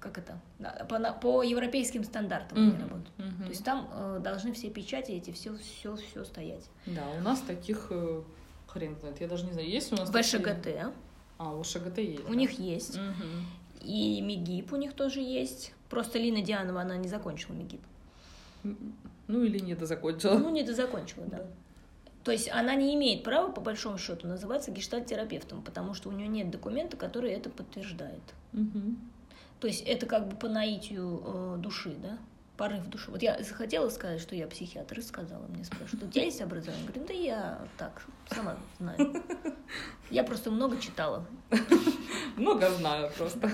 [0.00, 2.80] как это, Да, по, по европейским стандартам они Мгм.
[2.80, 3.18] работают.
[3.18, 3.42] Мгм.
[3.44, 6.64] То есть там э, должны все печати эти все, все, все стоять.
[6.86, 8.22] Да, у нас таких э,
[8.66, 9.20] хрен знает.
[9.20, 10.38] Я даже не знаю, есть у нас В такие?
[10.40, 10.92] ШГТ
[11.38, 12.24] А, у ШГТ есть.
[12.24, 12.34] у да.
[12.34, 12.96] них есть.
[12.98, 13.46] Мгм.
[13.82, 15.74] И МИГИП у них тоже есть.
[15.90, 17.80] Просто Лина Дианова, она не закончила МИГИП.
[19.28, 20.38] Ну или не дозакончила.
[20.38, 21.42] Ну, не дозакончила, да.
[22.24, 26.28] То есть она не имеет права, по большому счету, называться гештальт-терапевтом, потому что у нее
[26.28, 28.20] нет документа, который это подтверждает.
[28.52, 28.98] Мгм.
[29.60, 32.18] То есть это как бы по наитию э, души, да?
[32.56, 33.10] Порыв души.
[33.10, 36.84] Вот я захотела сказать, что я психиатр, и сказала мне, спрашивают, у тебя есть образование?
[36.84, 39.22] Я говорю, да я так, сама знаю.
[40.10, 41.26] Я просто много читала.
[42.36, 43.50] Много знаю просто.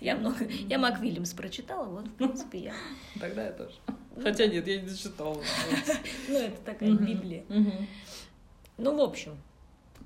[0.00, 2.74] Я много, я Мак Вильямс прочитала, вот, в принципе, я.
[3.20, 3.74] Тогда я тоже.
[4.20, 5.40] Хотя нет, я не дочитала.
[6.28, 6.90] Ну, это такая.
[6.92, 7.44] Библия.
[8.78, 9.36] Ну, в общем,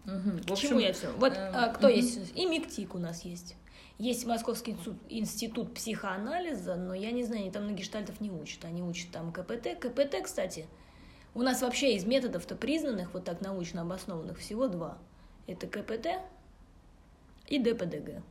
[0.05, 1.11] К общем, чему я все?
[1.13, 2.37] Вот эм, а, кто есть?
[2.37, 3.57] И МИКТИК у нас есть.
[3.99, 4.77] Есть Московский
[5.09, 8.65] институт, психоанализа, но я не знаю, они там на гештальтов не учат.
[8.67, 9.79] Они учат там КПТ.
[9.81, 10.67] КПТ, кстати,
[11.35, 14.99] у нас вообще из методов-то признанных, вот так научно обоснованных, всего два.
[15.47, 16.09] Это КПТ
[17.49, 18.23] и ДПДГ.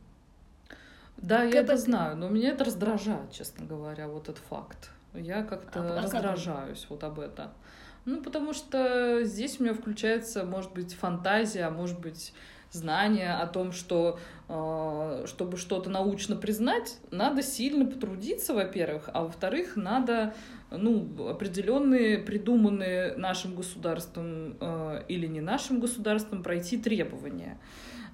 [1.16, 1.80] Да, я это КПТ.
[1.80, 4.90] знаю, но меня это раздражает, честно говоря, вот этот факт.
[5.14, 7.50] Я как-то А- а как раздражаюсь вот об этом.
[8.04, 12.32] Ну, потому что здесь у меня включается, может быть, фантазия, а может быть,
[12.76, 19.76] знание о том, что э, чтобы что-то научно признать, надо сильно потрудиться, во-первых, а во-вторых,
[19.76, 20.34] надо
[20.70, 27.58] ну, определенные, придуманные нашим государством э, или не нашим государством пройти требования.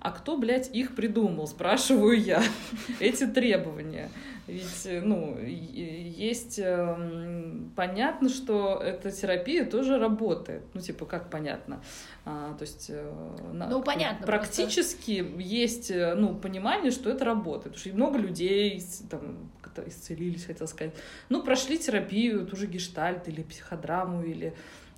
[0.03, 2.43] А кто, блядь, их придумал, спрашиваю я,
[3.01, 4.11] эти требования.
[4.49, 6.59] Ведь, э, ну, есть...
[6.59, 10.63] эм, понятно, что эта терапия тоже работает.
[10.75, 11.81] Ну, типа, как понятно?
[12.25, 12.87] А, то есть...
[12.91, 13.13] э,
[13.53, 17.77] на- Ну, понятно, Практически есть, э, ну, понимание, что это работает.
[17.77, 20.95] Потому что много людей там как-то исцелились, хотел сказать.
[21.29, 24.53] Ну, прошли терапию, ту же гештальт или психодраму, или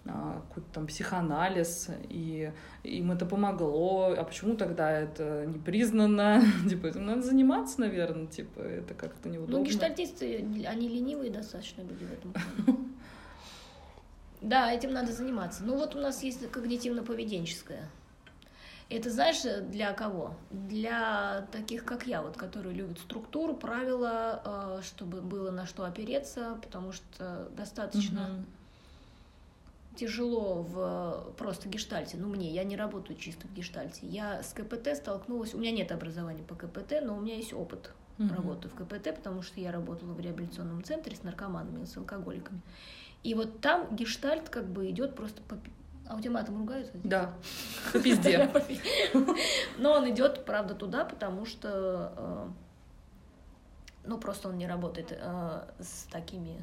[0.05, 6.43] какой-то там психоанализ, и им это помогло, а почему тогда это не признано?
[6.69, 9.59] Типа, этим надо заниматься, наверное, типа, это как-то неудобно.
[9.59, 12.79] Ну, гештальтисты, они ленивые достаточно люди в этом плане.
[14.41, 15.65] Да, этим надо заниматься.
[15.65, 17.87] Ну вот у нас есть когнитивно-поведенческое.
[18.91, 19.41] Это знаешь,
[19.71, 20.37] для кого?
[20.51, 26.59] Для таких, как я, вот, которые любят структуру, правила, э, чтобы было на что опереться,
[26.63, 28.47] потому что достаточно Мгм.
[29.97, 32.17] Тяжело в просто гештальте.
[32.17, 34.07] Ну, мне, я не работаю чисто в гештальте.
[34.07, 37.93] Я с КПТ столкнулась, у меня нет образования по КПТ, но у меня есть опыт
[38.19, 38.35] mm-hmm.
[38.35, 42.61] работы в КПТ, потому что я работала в реабилитационном центре с наркоманами, с алкоголиками.
[43.23, 45.59] И вот там гештальт как бы идет просто по...
[46.07, 46.93] А у тебя матом ругаются?
[47.03, 47.33] Да,
[47.93, 48.51] по пизде.
[49.79, 52.49] Но он идет, правда, туда, потому что э,
[54.05, 56.63] ну, просто он не работает э, с такими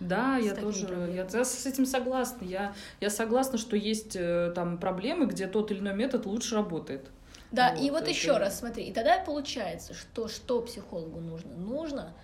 [0.00, 2.44] да, я тоже, я, я с этим согласна.
[2.44, 7.10] Я, я согласна, что есть э, там проблемы, где тот или иной метод лучше работает.
[7.50, 8.10] Да, вот, и вот это...
[8.10, 11.54] еще раз смотри, и тогда получается, что что психологу нужно?
[11.54, 12.14] Нужно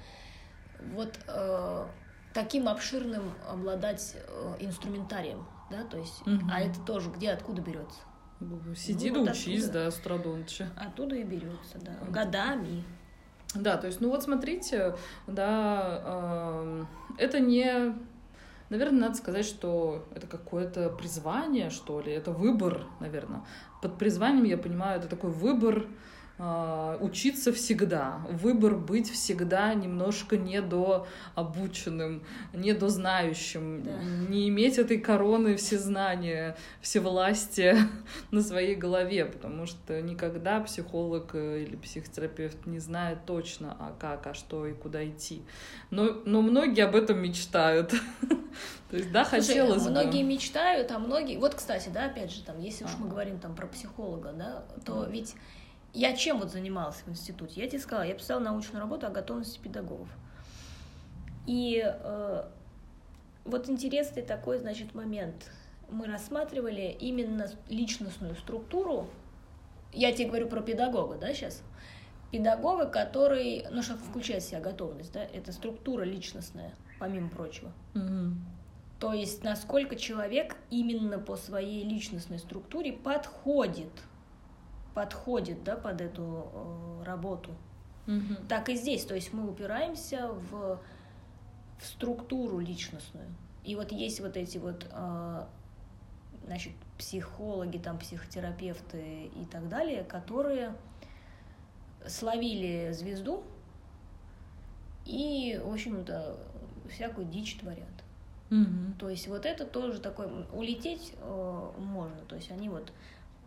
[0.93, 1.87] вот э,
[2.35, 6.41] таким обширным обладать э, инструментарием, да, то есть, угу.
[6.51, 8.01] а это тоже где, откуда берется?
[8.77, 10.69] Сиди ну, да вот учись, да, страдонче.
[10.77, 12.85] Оттуда и берется, да, годами.
[13.55, 14.95] Да, то есть, ну вот смотрите,
[15.27, 16.85] да, э,
[17.19, 17.95] это не,
[18.71, 23.43] наверное, надо сказать, что это какое-то призвание, что ли, это выбор, наверное.
[23.83, 25.87] Под призванием я понимаю, это такой выбор
[27.01, 33.93] учиться всегда, выбор быть всегда немножко недообученным, недознающим, да.
[34.29, 37.79] не иметь этой короны всезнания, всевластия
[38.33, 44.27] на своей голове, потому что никогда психолог э, или психотерапевт не знает точно, а как,
[44.27, 45.43] а что и куда идти.
[45.91, 47.91] Но, но многие об этом мечтают.
[48.91, 50.01] То есть, да, хотелось Слушай, бы.
[50.03, 51.39] Многие мечтают, а многие...
[51.39, 55.05] Вот, кстати, да, опять же, там, если уж мы говорим там про психолога, да, то
[55.05, 55.35] ведь
[55.95, 57.61] я чем вот занималась в институте?
[57.61, 60.09] Я тебе сказала, я писала научную работу о готовности педагогов.
[61.47, 62.45] И э,
[63.45, 65.51] вот интересный такой, значит, момент.
[65.91, 69.11] Мы рассматривали именно личностную структуру.
[69.93, 71.63] Я тебе говорю про педагога, да, сейчас?
[72.31, 77.71] Педагога, который, ну, что включает в себя готовность, да, это структура личностная, помимо прочего.
[77.95, 78.35] Угу.
[78.99, 83.91] То есть, насколько человек именно по своей личностной структуре подходит–
[84.95, 87.51] подходит да, под эту э, работу.
[88.07, 88.47] Угу.
[88.49, 90.81] Так и здесь, то есть мы упираемся в,
[91.79, 93.29] в структуру личностную.
[93.65, 95.45] И вот есть вот эти вот, э,
[96.47, 100.75] значит, психологи, там, психотерапевты и так далее, которые
[102.07, 103.45] словили звезду
[105.05, 106.37] и, в общем-то,
[106.91, 107.87] всякую дичь творят.
[108.51, 108.99] Угу.
[108.99, 112.19] То есть вот это тоже такой улететь э, можно.
[112.29, 112.93] То есть они вот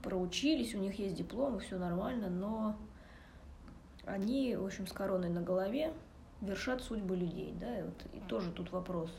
[0.06, 2.78] проучились, у них есть дипломы, все нормально, но
[4.06, 5.92] они, в общем, с короной на голове
[6.42, 9.12] вершат судьбы людей, да, и, вот, и тоже тут вопрос.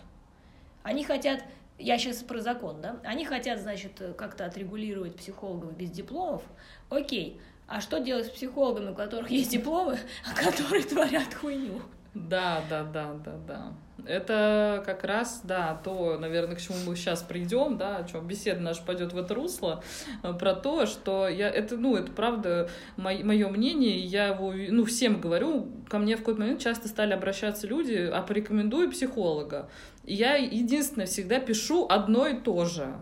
[0.84, 1.42] Они хотят,
[1.78, 6.44] я сейчас про закон, да, они хотят, значит, как-то отрегулировать психологов без дипломов,
[6.88, 11.82] окей, а что делать с психологами, у которых есть дипломы, а которые творят хуйню?
[12.16, 13.72] Да, да, да, да, да.
[14.06, 18.60] Это как раз, да, то, наверное, к чему мы сейчас придем, да, о чем беседа
[18.60, 19.82] наша пойдет в это русло,
[20.22, 25.20] э, про то, что я, это, ну, это правда мое мнение, я его, ну, всем
[25.20, 29.68] говорю, ко мне в какой-то момент часто стали обращаться люди, а порекомендуй психолога.
[30.04, 32.94] И я единственное всегда пишу одно и то же.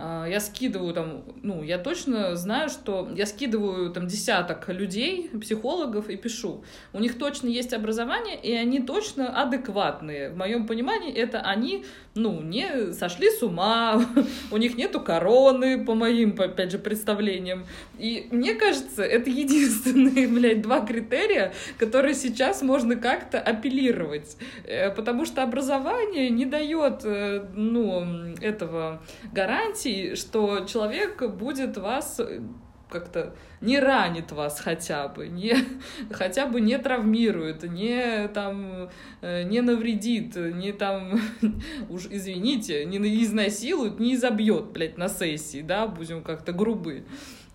[0.00, 6.08] А, я скидываю там, ну, я точно знаю, что я скидываю там десяток людей, психологов
[6.08, 6.62] и пишу.
[6.92, 10.30] У них точно есть образование, и они точно адекватные.
[10.30, 11.84] В моем понимании это они,
[12.14, 14.00] ну, не сошли с ума,
[14.52, 17.66] у них нету короны, по моим, опять же, представлениям.
[17.98, 24.36] И мне кажется, это единственные, блядь, два критерия, которые сейчас можно как-то апеллировать.
[24.64, 28.06] Э, потому что образование не дает, э, ну,
[28.40, 32.40] этого гарантии, гарантий, что человек будет вас э,
[32.88, 35.54] как-то не ранит вас хотя бы, не,
[36.10, 38.88] хотя бы не травмирует, не там
[39.20, 41.20] э, не навредит, не там,
[41.88, 47.04] уж извините, не изнасилует, не изобьет, блядь, на сессии, да, будем как-то грубы.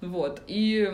[0.02, 0.42] Вот.
[0.48, 0.92] И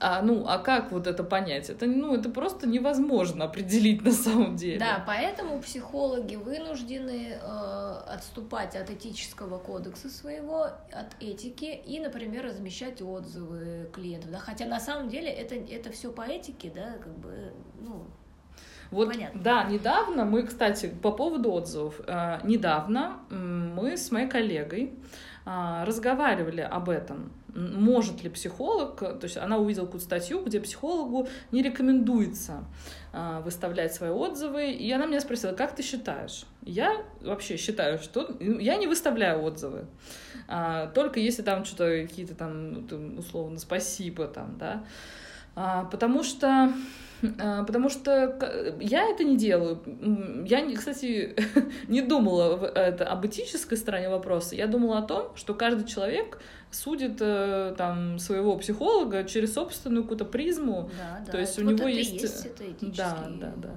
[0.00, 1.68] а, ну, а как вот это понять?
[1.70, 4.78] Это, ну, это просто невозможно определить на самом деле.
[4.78, 13.02] Да, поэтому психологи вынуждены э, отступать от этического кодекса своего, от этики и, например, размещать
[13.02, 14.30] отзывы клиентов.
[14.30, 14.38] Да?
[14.38, 18.06] Хотя на самом деле это, это все по этике, да, как бы, ну,
[18.90, 19.40] вот, Понятно.
[19.40, 24.94] да, недавно мы, кстати, по поводу отзывов, э, недавно мы с моей коллегой
[25.46, 31.28] э, разговаривали об этом может ли психолог, то есть она увидела какую-то статью, где психологу
[31.52, 32.64] не рекомендуется
[33.12, 36.44] э, выставлять свои отзывы, и она меня спросила, как ты считаешь?
[36.62, 39.86] Я вообще считаю, что я не выставляю отзывы,
[40.48, 44.84] а, только если там что-то какие-то там, ну, условно, спасибо там, да,
[45.54, 46.72] а, потому что А,
[47.66, 48.38] потому что
[48.80, 49.80] я это не делаю.
[50.46, 51.36] Я, кстати,
[51.88, 54.54] не думала это, об этической стороне вопроса.
[54.54, 56.38] Я думала о том, что каждый человек
[56.70, 60.90] судит э, там своего психолога через собственную какую-то призму.
[60.98, 61.32] Да, да.
[61.32, 62.12] То есть у него есть...
[62.12, 63.70] есть это этический Да, да, да.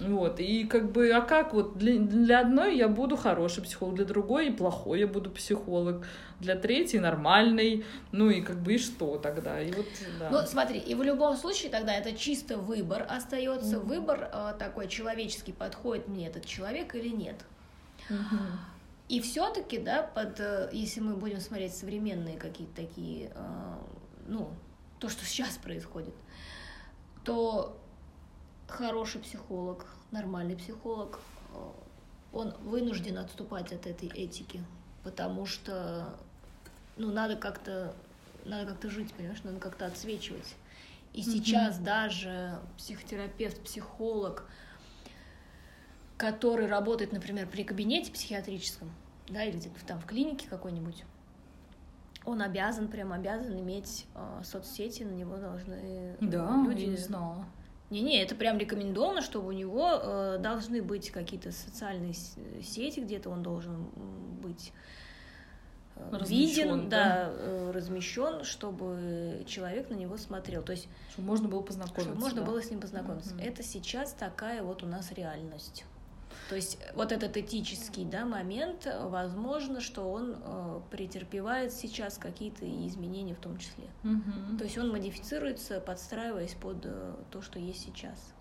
[0.00, 4.04] Вот, и как бы, а как вот для, для одной я буду хороший психолог, для
[4.04, 6.06] другой плохой я буду психолог,
[6.40, 9.60] для третьей нормальный, ну и как бы и что тогда?
[9.60, 9.86] И вот,
[10.18, 10.30] да.
[10.30, 13.86] Ну, смотри, и в любом случае тогда это чисто выбор остается, mm-hmm.
[13.86, 17.36] выбор э, такой человеческий, подходит мне этот человек или нет.
[18.08, 18.58] Мгм.
[19.08, 23.74] И все-таки, да, под, э, если мы будем смотреть современные какие-то такие, э,
[24.26, 24.48] ну,
[24.98, 26.14] то, что сейчас происходит,
[27.24, 27.78] то
[28.72, 31.20] хороший психолог, нормальный психолог,
[31.54, 31.70] э,
[32.32, 34.64] он вынужден отступать от этой этики,
[35.04, 36.16] потому что,
[36.96, 37.94] ну, надо как-то,
[38.44, 40.54] надо как-то жить, понимаешь, надо как-то отсвечивать.
[41.12, 41.30] И Мгм.
[41.30, 44.48] сейчас даже психотерапевт, психолог,
[46.16, 48.90] который работает, например, при кабинете психиатрическом,
[49.28, 51.04] да, или где-то там в клинике какой-нибудь,
[52.24, 56.82] он обязан, прям обязан иметь э, соцсети, на него должны э, Да, люди...
[56.84, 57.44] я не знала.
[57.92, 62.14] Не-не, это прям рекомендовано, чтобы у него э, должны быть какие-то социальные
[62.62, 63.84] сети, где-то он должен
[64.42, 64.72] быть
[65.96, 67.04] э, Размещен, виден, да?
[67.04, 70.62] да, э, размещен, чтобы человек на него смотрел.
[70.62, 72.02] То есть, Чтобы можно было познакомиться.
[72.04, 72.46] чтобы можно да.
[72.46, 73.34] было с ним познакомиться.
[73.34, 73.44] Мгм.
[73.44, 75.84] Это сейчас такая вот у нас реальность.
[76.52, 83.34] То есть вот этот этический да, момент, возможно, что он э, претерпевает сейчас какие-то изменения
[83.34, 83.84] в том числе.
[84.02, 84.58] Мгм.
[84.58, 88.34] То есть он модифицируется, подстраиваясь под э, то, что есть сейчас.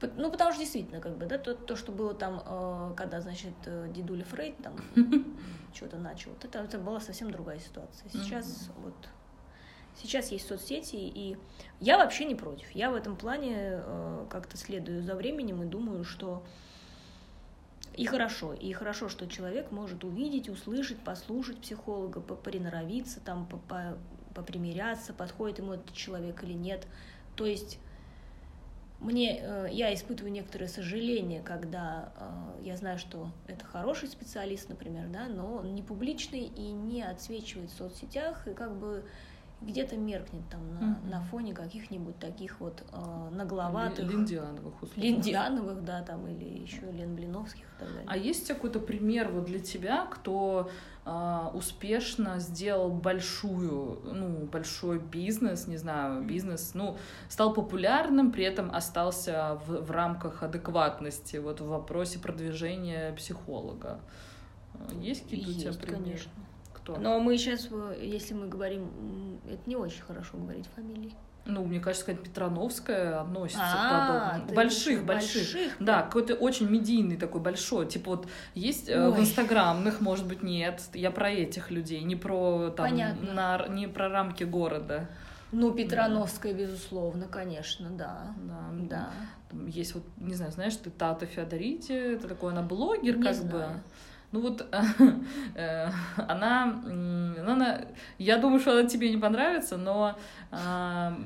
[0.00, 3.20] Пот- Ну, потому что действительно, как бы, да, то, то что было там, э, когда,
[3.20, 4.72] значит, э, дедуля Фрейд там
[5.74, 8.08] что-то начал, вот это, это была совсем другая ситуация.
[8.08, 8.94] Сейчас вот
[10.00, 11.36] сейчас есть соцсети, и
[11.80, 12.70] я вообще не против.
[12.72, 16.44] Я в этом плане э, как-то следую за временем и думаю, что
[17.94, 23.98] и хорошо, и хорошо, что человек может увидеть, услышать, послушать психолога, приноровиться, там, по- по-
[24.34, 26.86] попримиряться, подходит ему этот человек или нет.
[27.34, 27.78] То есть
[29.00, 35.08] мне, э, я испытываю некоторое сожаление, когда э, я знаю, что это хороший специалист, например,
[35.08, 39.04] да, но он не публичный и не отсвечивает в соцсетях, и как бы
[39.60, 41.10] где-то меркнет там на, Мгм.
[41.10, 45.00] на фоне каких-нибудь таких вот э, нагловатых, Линдиановых условно.
[45.02, 48.04] Линдиановых, да, там, или еще Лен Блиновских и так далее.
[48.06, 50.70] А есть какой-то пример вот для тебя, кто
[51.04, 56.96] а, успешно сделал большую, ну, большой бизнес, не знаю, бизнес, ну,
[57.28, 64.00] стал популярным, при этом остался в, в рамках адекватности вот в вопросе продвижения психолога?
[65.00, 66.04] Есть какие-то у тебя Есть, примеры?
[66.04, 66.30] конечно.
[66.92, 67.00] Кто?
[67.00, 67.68] Но мы сейчас,
[68.00, 71.12] если мы говорим, это не очень хорошо говорить фамилии.
[71.44, 74.54] Ну, мне кажется, сказать, Петрановская относится А, к подобным.
[74.54, 75.42] Больших, больших.
[75.54, 77.86] больших, Да, какой-то очень медийный такой большой.
[77.86, 79.20] Типа вот есть э, в Ой.
[79.20, 80.82] инстаграмных, может быть, нет.
[80.92, 83.32] Я про этих людей, не про там Понятно.
[83.32, 85.08] на- не про рамки города.
[85.50, 88.34] Ну, Петрановская, безусловно, конечно, да.
[88.42, 88.68] Да.
[88.72, 89.10] Да.
[89.50, 93.34] Там Есть вот, не знаю, знаешь, ты Тата Феодорити, это такой, она блогер, Не как
[93.34, 93.50] знаю.
[93.70, 93.80] бы.
[94.30, 94.66] Ну вот
[95.54, 97.80] э, она, м, она,
[98.18, 100.18] я думаю, что она тебе не понравится, но,
[100.50, 101.16] а,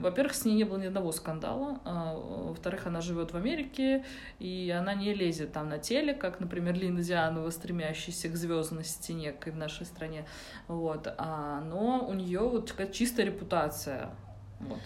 [0.00, 4.04] во-первых, с ней не было ни одного скандала, а, во-вторых, она живет в Америке,
[4.38, 9.52] и она не лезет там на теле, как, например, Лина Дианова, стремящаяся к звездности некой
[9.52, 10.26] в нашей стране,
[10.68, 14.10] вот, а, но у нее вот такая чистая репутация,
[14.60, 14.80] вот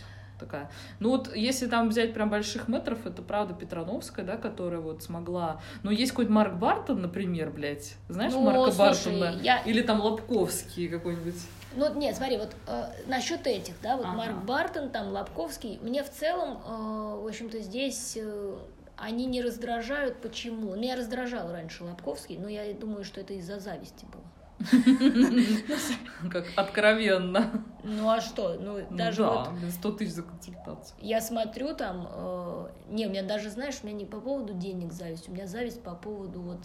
[0.45, 0.71] такая.
[1.01, 5.61] Ну вот если там взять прям больших метров, это правда Петрановская, да, которая вот смогла.
[5.83, 7.95] Но есть какой-то Марк Бартон, например, блядь.
[8.09, 9.41] Знаешь Ну, Марка слушай, Бартона?
[9.43, 11.35] я- Или там Лобковский какой-нибудь.
[11.77, 14.15] Ну, нет, смотри, вот э, насчет этих, да, вот Ага.
[14.17, 18.55] Марк Бартон, там, Лобковский, мне в целом, э, в общем-то, здесь э,
[18.97, 20.19] они не раздражают.
[20.21, 20.77] Почему?
[20.77, 24.23] Меня раздражал раньше Лобковский, но я думаю, что это из-за зависти было.
[26.31, 27.65] Как откровенно.
[27.83, 28.55] Ну, а что?
[28.61, 30.97] Ну, Ну даже да, вот блин, 100 тысяч за консультацию.
[31.01, 34.93] я смотрю там, э, не, у меня даже, знаешь, у меня не по поводу денег
[34.93, 36.61] зависть, у меня зависть по поводу вот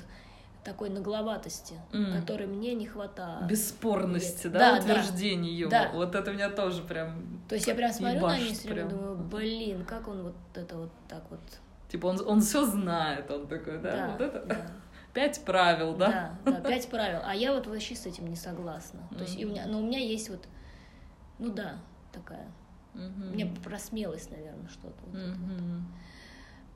[0.64, 2.14] такой нагловатости, М.
[2.20, 3.48] которой мне не хватает.
[3.48, 4.54] Бесспорности, Нет.
[4.54, 4.80] да, Да, да.
[4.84, 5.72] утверждений его.
[5.72, 5.90] Да.
[5.94, 7.42] Вот это меня тоже прям...
[7.50, 8.90] То есть я прям смотрю на них, прям.
[8.90, 11.40] думаю, блин, как он вот это вот так вот.
[11.90, 14.46] Типа он, он все знает, он такой, да, Да, вот это...
[14.46, 14.68] да.
[15.14, 16.38] Пять правил, да?
[16.46, 17.20] Да, да, пять правил.
[17.24, 19.02] А я вот вообще с этим не согласна.
[19.12, 20.48] То есть, и у меня, но у меня есть вот,
[21.40, 21.78] ну да,
[22.12, 22.48] такая.
[22.94, 23.30] Мгм.
[23.32, 24.98] Мне про смелость, наверное, что-то.
[25.06, 25.16] вот.
[25.16, 25.88] Мгм.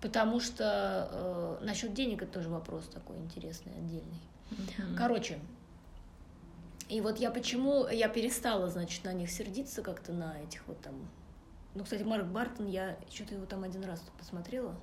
[0.02, 4.20] Потому что э, насчет денег это тоже вопрос такой интересный, отдельный.
[4.52, 4.96] Мгм.
[4.98, 5.40] Короче,
[6.90, 10.94] и вот я почему я перестала, значит, на них сердиться как-то на этих вот там
[11.76, 14.76] Ну, кстати, Марк Бартон, я что-то его там один раз посмотрела.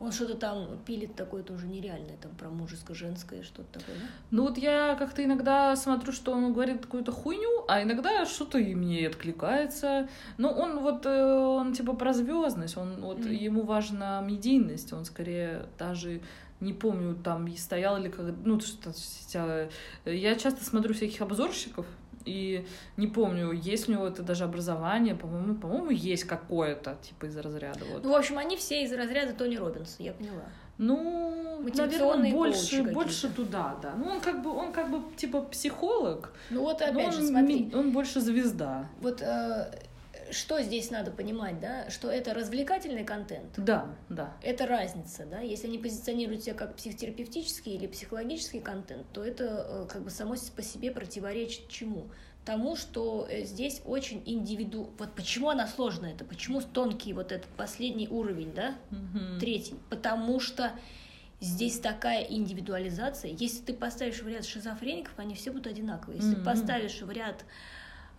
[0.00, 4.04] Он что-то там пилит такое тоже нереальное, там про мужеско-женское, что-то такое, да?
[4.30, 8.74] Ну вот я как-то иногда смотрю, что он говорит какую-то хуйню, а иногда что-то и
[8.76, 10.08] мне откликается.
[10.38, 13.32] Ну он вот, э, он типа про звездность, он вот Мгм.
[13.32, 16.20] ему важна медийность, он скорее даже
[16.60, 19.68] не помню, там стоял или как, ну что вся-
[20.04, 21.86] я часто смотрю всяких обзорщиков
[22.28, 22.66] и
[22.96, 27.84] не помню, есть у него это даже образование, по-моему, по-моему, есть какое-то типа из разряда
[27.92, 28.04] вот.
[28.04, 30.42] Ну, в общем, они все из разряда Тони Робинс, я поняла.
[30.78, 33.94] Ну, наверное, больше, больше туда, да.
[33.96, 37.64] Ну, он как бы, он как бы типа психолог, Ну вот опять он, же, смотри,
[37.64, 38.86] ми- он больше звезда.
[39.00, 39.72] вот э,
[40.32, 44.36] что здесь надо понимать, да, что это развлекательный контент, Да, да.
[44.42, 49.86] это разница, да, если они позиционируют себя как психотерапевтический или психологический контент, то это э,
[49.90, 52.08] как бы само по себе противоречит чему?
[52.44, 54.90] Тому, что э, здесь очень индивиду...
[54.98, 59.38] Вот почему она сложная это, почему тонкий вот этот последний уровень, да, Мгм.
[59.38, 59.76] третий?
[59.90, 60.72] Потому что
[61.40, 63.30] здесь такая индивидуализация.
[63.38, 66.20] Если ты поставишь в ряд шизофреников, они все будут одинаковые.
[66.20, 66.44] Если Мгм.
[66.44, 67.44] поставишь в ряд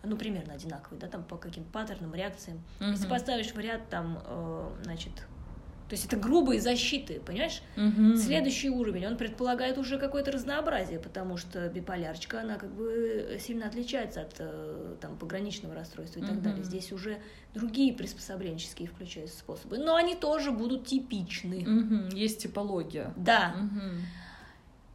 [0.03, 2.61] ну, примерно одинаковые, да, там по каким-то паттернам, реакциям.
[2.79, 3.09] Если Мгм.
[3.09, 7.63] поставишь в ряд там, э, значит, то есть это грубые защиты, понимаешь?
[7.75, 8.15] Мгм.
[8.15, 14.21] Следующий уровень, он предполагает уже какое-то разнообразие, потому что биполярочка, она как бы сильно отличается
[14.21, 16.43] от э, там, пограничного расстройства и так Мгм.
[16.43, 16.63] далее.
[16.63, 17.17] Здесь уже
[17.55, 21.65] другие приспособленческие включаются способы, но они тоже будут типичны.
[21.65, 22.09] Мгм.
[22.09, 23.11] Есть типология.
[23.17, 24.05] Да, Мгм.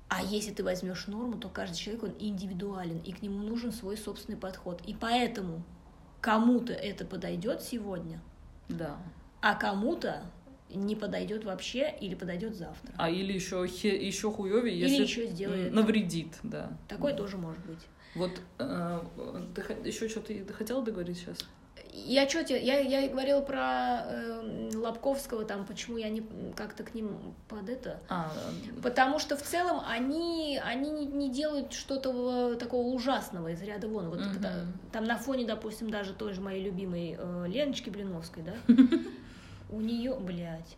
[0.08, 3.96] А если ты возьмешь норму, то каждый человек, он индивидуален, и к нему нужен свой
[3.96, 4.80] собственный подход.
[4.86, 5.62] И поэтому
[6.20, 8.20] кому-то это подойдет сегодня,
[8.68, 8.96] Да.
[9.40, 10.22] а кому-то
[10.70, 12.92] не подойдет вообще или подойдет завтра.
[12.96, 15.72] А или еще еще хуевее, Или если еще сделает.
[15.72, 16.76] навредит, да.
[16.88, 17.80] Такое тоже может быть.
[18.14, 19.00] Вот э,
[19.54, 21.38] ты еще что-то хотела договорить сейчас?
[21.92, 26.22] Я что тебе, я, я говорила про э, Лобковского, там, почему я не
[26.56, 28.00] как-то к ним под это.
[28.08, 28.32] А,
[28.82, 34.10] Потому что в целом они, они не, не делают что-то такого ужасного из ряда вон.
[34.10, 34.30] Вот Мгм.
[34.38, 38.54] это- там на фоне, допустим, даже той же моей любимой э, Леночки Блиновской, да?
[39.70, 40.76] У нее, блядь.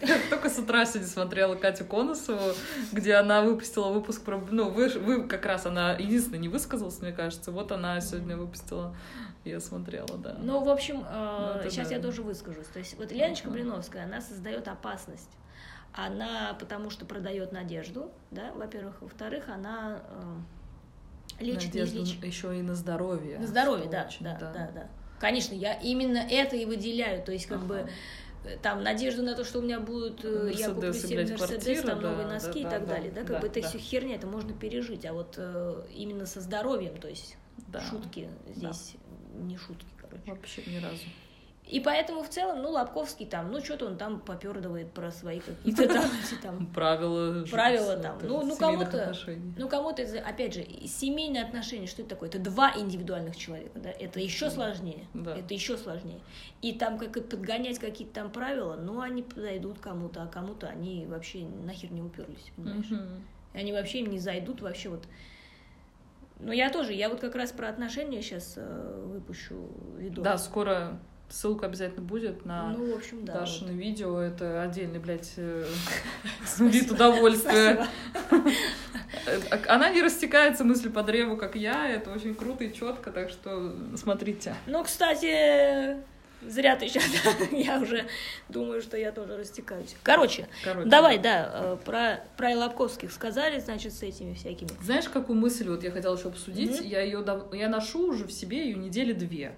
[0.00, 2.54] Я только с утра сегодня смотрела Катю Конусову,
[2.92, 4.38] где она выпустила выпуск про...
[4.50, 7.50] Ну, вы, вы как раз, она единственная не высказалась, мне кажется.
[7.52, 8.94] Вот она сегодня выпустила,
[9.44, 10.36] я смотрела, да.
[10.40, 11.96] Ну, в общем, Ну, это сейчас да.
[11.96, 12.66] я тоже выскажусь.
[12.68, 13.54] То есть вот Леночка Ага.
[13.54, 15.30] Блиновская, она создает опасность.
[15.94, 19.02] Она потому что продает надежду, да, во-первых.
[19.02, 20.02] Во-вторых, она
[21.40, 22.28] э, лечит Надежду неизлечимое.
[22.28, 23.38] еще и на здоровье.
[23.38, 24.88] На здоровье, да, очень, да, да, да.
[25.20, 27.22] Конечно, я именно это и выделяю.
[27.22, 27.66] То есть, как Ага.
[27.66, 27.90] бы
[28.44, 32.00] э, там надежду на то, что у меня будут, э, я куплю себе Мерседес, там
[32.00, 33.68] да, новые да, носки и да, так да, далее, да, как да, бы это да.
[33.68, 37.36] все херня, это можно пережить, а вот э, именно со здоровьем, то есть
[37.68, 37.80] Да.
[37.82, 38.94] шутки здесь
[39.34, 40.22] не шутки, короче.
[40.26, 41.04] Вообще ни разу.
[41.68, 45.88] И поэтому в целом, ну, Лобковский там, ну, что-то он там попердывает про свои какие-то
[45.94, 47.46] там, эти там Правила.
[47.46, 48.18] Правила там.
[48.22, 49.14] Ну- ну, кому-то-.
[49.56, 52.28] Ну, кому-то, это, опять же, семейные отношения, что это такое?
[52.28, 53.90] Это два индивидуальных человека, да?
[53.90, 55.06] Это еще сложнее.
[55.14, 55.36] Да.
[55.36, 56.20] Это еще сложнее.
[56.62, 61.44] И там как подгонять какие-то там правила, ну, они подойдут кому-то, а кому-то они вообще
[61.64, 62.90] нахер не уперлись, понимаешь?
[63.54, 65.04] И Они вообще им не зайдут, вообще вот.
[66.40, 69.68] Ну, я тоже, я вот как раз про отношения сейчас выпущу
[69.98, 70.24] видос.
[70.24, 70.98] Да, скоро
[71.32, 73.40] ссылка обязательно будет на Ну, в общем, да.
[73.40, 73.80] Дашины вот.
[73.80, 74.18] видео.
[74.18, 75.66] Это отдельный, блядь, э,
[76.58, 77.86] вид удовольствия.
[79.26, 81.88] Э, Она не растекается мысль по древу, как я.
[81.88, 84.54] Это очень круто и четко, так что смотрите.
[84.66, 85.96] Ну, кстати,
[86.48, 87.04] зря ты сейчас.
[87.52, 88.06] я уже
[88.48, 89.94] думаю, что я тоже растекаюсь.
[90.02, 94.70] Короче, Короче, давай, да, э, про, про Лобковских сказали, значит, с этими всякими.
[94.82, 96.80] Знаешь, какую мысль вот я хотела еще обсудить?
[96.80, 96.88] Мгм.
[96.88, 99.54] Я ее я ношу уже в себе ее недели две.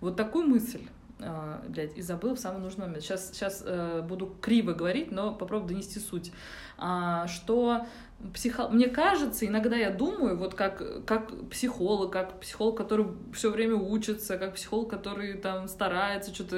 [0.00, 0.82] Вот такую мысль.
[1.18, 3.02] а, блядь, и забыла в самый нужный момент.
[3.02, 6.30] Сейчас, сейчас э, буду криво говорить, но попробую донести суть.
[6.76, 7.86] А, что
[8.32, 8.68] психо...
[8.68, 14.38] мне кажется, иногда я думаю, вот как, как психолог, как психолог, который все время учится,
[14.38, 16.56] как психолог, который там старается что-то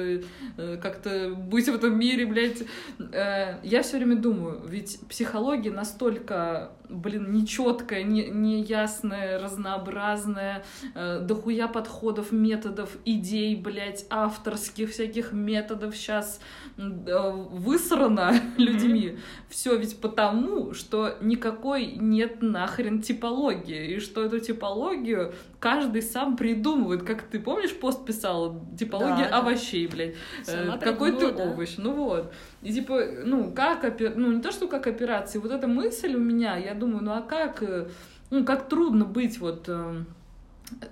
[0.57, 2.63] э, как-то быть в этом мире, блядь.
[3.11, 10.63] Э, я все время думаю, ведь психология настолько, блин, нечеткая, не, неясная, разнообразная,
[10.95, 16.39] э, дохуя подходов, методов, идей, блядь, авторских всяких методов сейчас
[16.77, 19.17] высрано людьми.
[19.49, 27.03] Все ведь потому, что никакой нет нахрен типологии, и что эту типологию каждый сам придумывает.
[27.03, 28.59] Как ты помнишь, пост писала?
[28.77, 29.37] Типология Да, да.
[29.39, 30.15] овощей, блядь.
[30.47, 31.43] Э, Какой ты да.
[31.43, 31.75] овощ?
[31.77, 32.33] Ну вот.
[32.61, 36.19] И типа, ну, как опе- ну, не то, что как операции, вот эта мысль у
[36.19, 37.87] меня, я думаю, ну а как, э,
[38.29, 40.03] ну, как трудно быть вот э,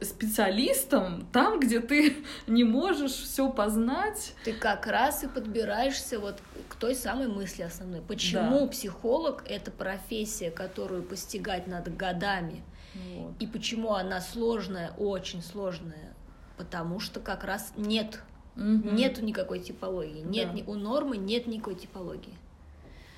[0.01, 2.15] специалистом там, где ты
[2.47, 4.33] не можешь все познать.
[4.43, 6.35] Ты как раз и подбираешься вот
[6.69, 8.01] к той самой мысли основной.
[8.01, 8.67] Почему да.
[8.67, 12.63] психолог это профессия, которую постигать надо годами?
[12.93, 13.33] Вот.
[13.39, 16.15] И почему она сложная, очень сложная?
[16.57, 18.21] Потому что как раз нет,
[18.57, 18.89] угу.
[18.89, 20.21] нету никакой типологии.
[20.21, 20.71] Нет, да.
[20.71, 22.33] у нормы нет никакой типологии.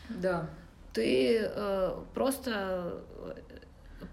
[0.09, 0.49] Да.
[0.93, 3.01] Ты э, просто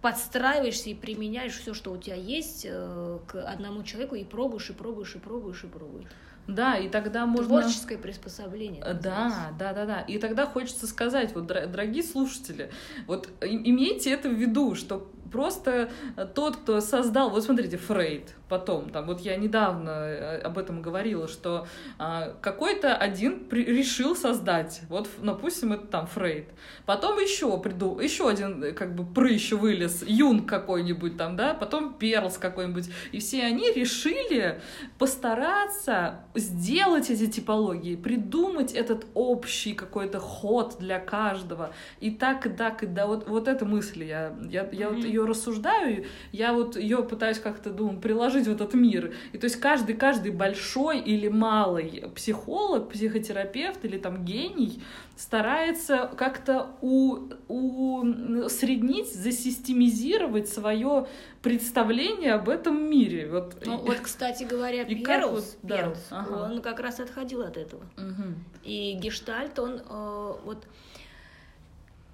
[0.02, 4.72] подстраиваешься и применяешь все, что у тебя есть, э, к одному человеку и пробуешь, и
[4.72, 6.06] пробуешь, и пробуешь, и пробуешь.
[6.46, 7.60] Да, и тогда можно...
[7.60, 8.84] Творческое приспособление.
[8.84, 10.00] Да, да, да, да.
[10.02, 12.70] И тогда хочется сказать, вот, дорогие слушатели,
[13.06, 15.90] вот имейте это в виду, что просто
[16.34, 21.26] тот, кто создал, вот смотрите, Фрейд, потом, там, вот я недавно э, об этом говорила,
[21.26, 21.66] что
[21.98, 26.50] а, какой-то один при, решил создать, вот, допустим, это там Фрейд,
[26.84, 31.94] потом еще приду, еще один, э, как бы, прыщ вылез, Юнг какой-нибудь там, да, потом
[31.94, 34.60] Перлс какой-нибудь, и все они решили
[34.98, 42.84] постараться сделать эти типологии, придумать этот общий какой-то ход для каждого, и так, и так,
[42.84, 44.94] и да, вот, вот эта мысль, я, я, я mm-hmm.
[44.94, 49.14] вот ее рассуждаю, я вот ее пытаюсь как-то, думаю, приложить в этот мир.
[49.32, 54.82] И то есть каждый, каждый большой или малый психолог, психотерапевт или там гений
[55.16, 61.08] старается как-то у, усреднить, засистемизировать свое
[61.42, 63.28] представление об этом мире.
[63.30, 66.52] Вот, ну, вот кстати говоря, и Перлс, вот, Перлс да, ага.
[66.52, 67.82] он как раз отходил от этого.
[67.96, 68.34] Угу.
[68.64, 70.66] И Гештальт, он э, вот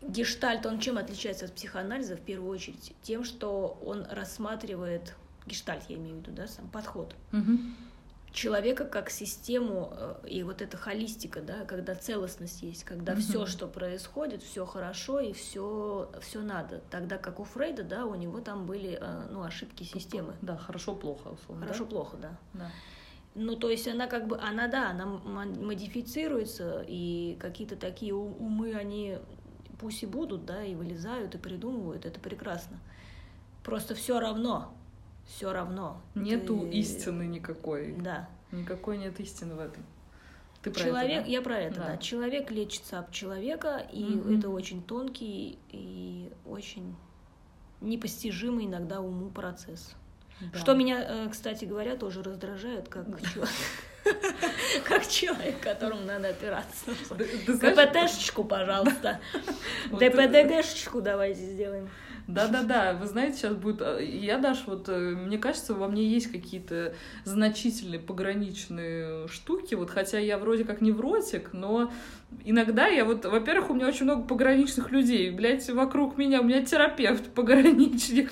[0.03, 2.94] Гештальт, он чем отличается от психоанализа в первую очередь?
[3.03, 5.14] Тем, что он рассматривает,
[5.46, 7.59] гештальт я имею в виду, да, сам подход, угу.
[8.32, 13.20] человека как систему, э, и вот эта холистика, да, когда целостность есть, когда угу.
[13.20, 16.80] все, что происходит, все хорошо и все, все надо.
[16.90, 20.34] Тогда как у Фрейда, да, у него там были, э, ну, ошибки системы.
[20.42, 21.64] Да, хорошо-плохо, условно.
[21.64, 22.38] Хорошо-плохо, да.
[22.55, 22.70] да.
[23.34, 29.18] Ну, то есть она как бы, она, да, она модифицируется, и какие-то такие умы, они
[29.83, 32.78] пусть и будут, да, и вылезают, и придумывают, это прекрасно.
[33.64, 34.72] Просто все равно,
[35.26, 36.01] все равно.
[36.14, 36.78] Нету ты...
[36.78, 37.97] истины никакой.
[38.01, 38.30] Да.
[38.53, 39.85] Никакой нет истины в этом.
[40.62, 41.30] Ты про Человек, это, да?
[41.33, 41.87] я про это, да.
[41.89, 41.97] да.
[41.97, 44.35] Человек лечится об человека, и угу.
[44.35, 46.95] это очень тонкий и очень
[47.80, 49.97] непостижимый иногда уму процесс.
[50.41, 50.59] Да.
[50.59, 53.51] Что меня, э, кстати говоря, тоже раздражает, как человек.
[54.84, 56.86] Как человек, которому надо опираться.
[57.46, 59.20] КПТшечку, пожалуйста.
[59.90, 61.88] ДПДГшечку давайте сделаем.
[62.26, 63.82] Да-да-да, вы знаете, сейчас будет...
[63.82, 66.94] Э, я даже вот, э, мне кажется, во мне есть какие-то
[67.24, 71.92] значительные пограничные штуки, вот хотя я вроде как невротик, но
[72.45, 76.62] иногда я вот, во-первых, у меня очень много пограничных людей, блядь, вокруг меня, у меня
[76.64, 78.30] терапевт пограничник,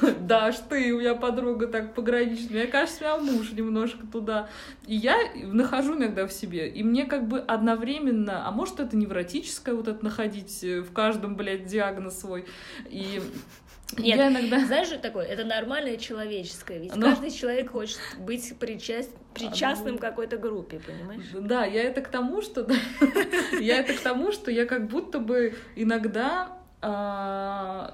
[0.20, 4.48] да, ты, у меня подруга так пограничная, мне кажется, у меня муж немножко туда,
[4.86, 9.74] и я нахожу иногда в себе, и мне как бы одновременно, а может это невротическое
[9.74, 12.46] вот это находить э, в каждом, блядь, диагноз свой,
[12.88, 13.20] и
[13.98, 14.64] нет, я иногда...
[14.66, 15.26] знаешь, что такое?
[15.26, 16.78] Это нормальное человеческое.
[16.78, 17.06] Ведь Но...
[17.06, 19.10] каждый человек хочет быть причаст...
[19.34, 21.24] причастным к какой-то группе, понимаешь?
[21.32, 22.66] Да, я это к тому, что
[23.60, 27.92] я это к тому, что я как будто бы иногда а,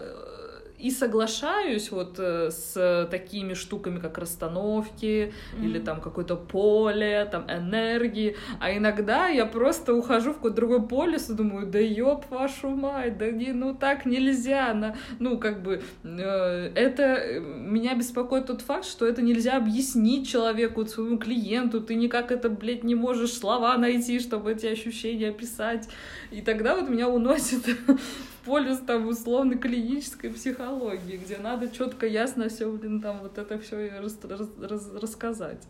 [0.86, 5.64] и соглашаюсь вот э, с такими штуками, как расстановки mm-hmm.
[5.64, 11.28] или там какое-то поле, там энергии, а иногда я просто ухожу в какой-то другой полюс
[11.28, 15.82] и думаю, да ёб вашу мать, да не, ну так нельзя, на, ну как бы
[16.04, 22.30] э, это меня беспокоит тот факт, что это нельзя объяснить человеку, своему клиенту, ты никак
[22.30, 25.88] это, блядь, не можешь слова найти, чтобы эти ощущения описать,
[26.30, 27.64] и тогда вот меня уносит
[28.46, 33.90] полюс там условно клинической психологии, где надо четко, ясно все, блин, там вот это все
[33.98, 35.66] рас, рас, рас, рассказать.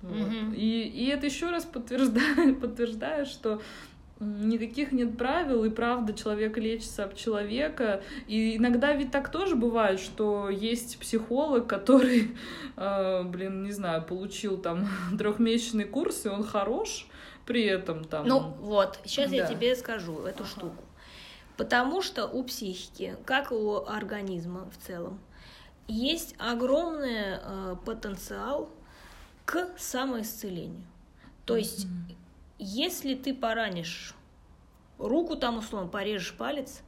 [0.00, 0.16] Вот.
[0.16, 0.54] Mm-hmm.
[0.54, 3.60] И, и это еще раз подтверждает, подтверждает, что
[4.20, 8.02] никаких нет правил, и правда человек лечится об человека.
[8.28, 12.30] И иногда ведь так тоже бывает, что есть психолог, который,
[12.76, 14.88] э, блин, не знаю, получил там
[15.18, 17.08] трехмесячный курс, и он хорош
[17.46, 18.26] при этом там.
[18.26, 19.36] Ну вот, сейчас да.
[19.36, 20.50] я тебе скажу эту ага.
[20.50, 20.84] штуку.
[21.56, 25.20] Потому что у психики, как и у организма в целом,
[25.86, 28.70] есть огромный э, потенциал
[29.44, 30.84] к самоисцелению.
[31.44, 32.16] То есть, mm-hmm.
[32.58, 34.14] если ты поранишь
[34.98, 36.80] руку, там условно порежешь палец,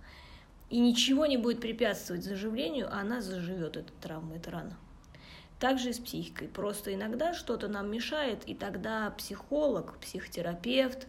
[0.70, 4.76] и ничего не будет препятствовать заживлению, она заживет, эта травма, эта рана.
[5.60, 6.48] Также и с психикой.
[6.48, 11.06] Просто иногда что-то нам мешает, и тогда психолог, психотерапевт,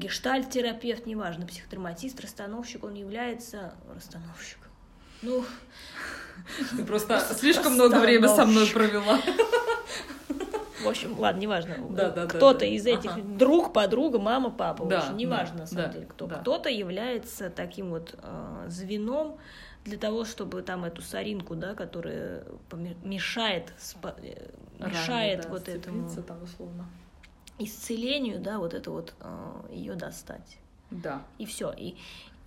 [0.00, 4.70] гештальт-терапевт, неважно, психотравматист, расстановщик, он является расстановщиком.
[5.22, 5.44] Ну,
[6.76, 9.18] Ты просто слишком много времени со мной провела.
[10.82, 11.76] В общем, ладно, неважно.
[11.90, 12.66] Да, да, Кто-то да.
[12.66, 13.20] из этих Ага.
[13.22, 16.26] друг, подруга, мама, папа, Да, в общем, неважно да, на самом да, деле кто.
[16.26, 16.36] да.
[16.36, 19.36] Кто-то является таким вот э, звеном
[19.84, 22.44] для того, чтобы там эту соринку, да, которая
[23.04, 26.88] мешает, спа- э, мешает Раны, да, вот этому там условно.
[27.60, 29.14] Исцелению, да, вот это вот
[29.70, 30.58] ее достать.
[30.90, 31.22] Да.
[31.38, 31.72] И все.
[31.72, 31.96] И,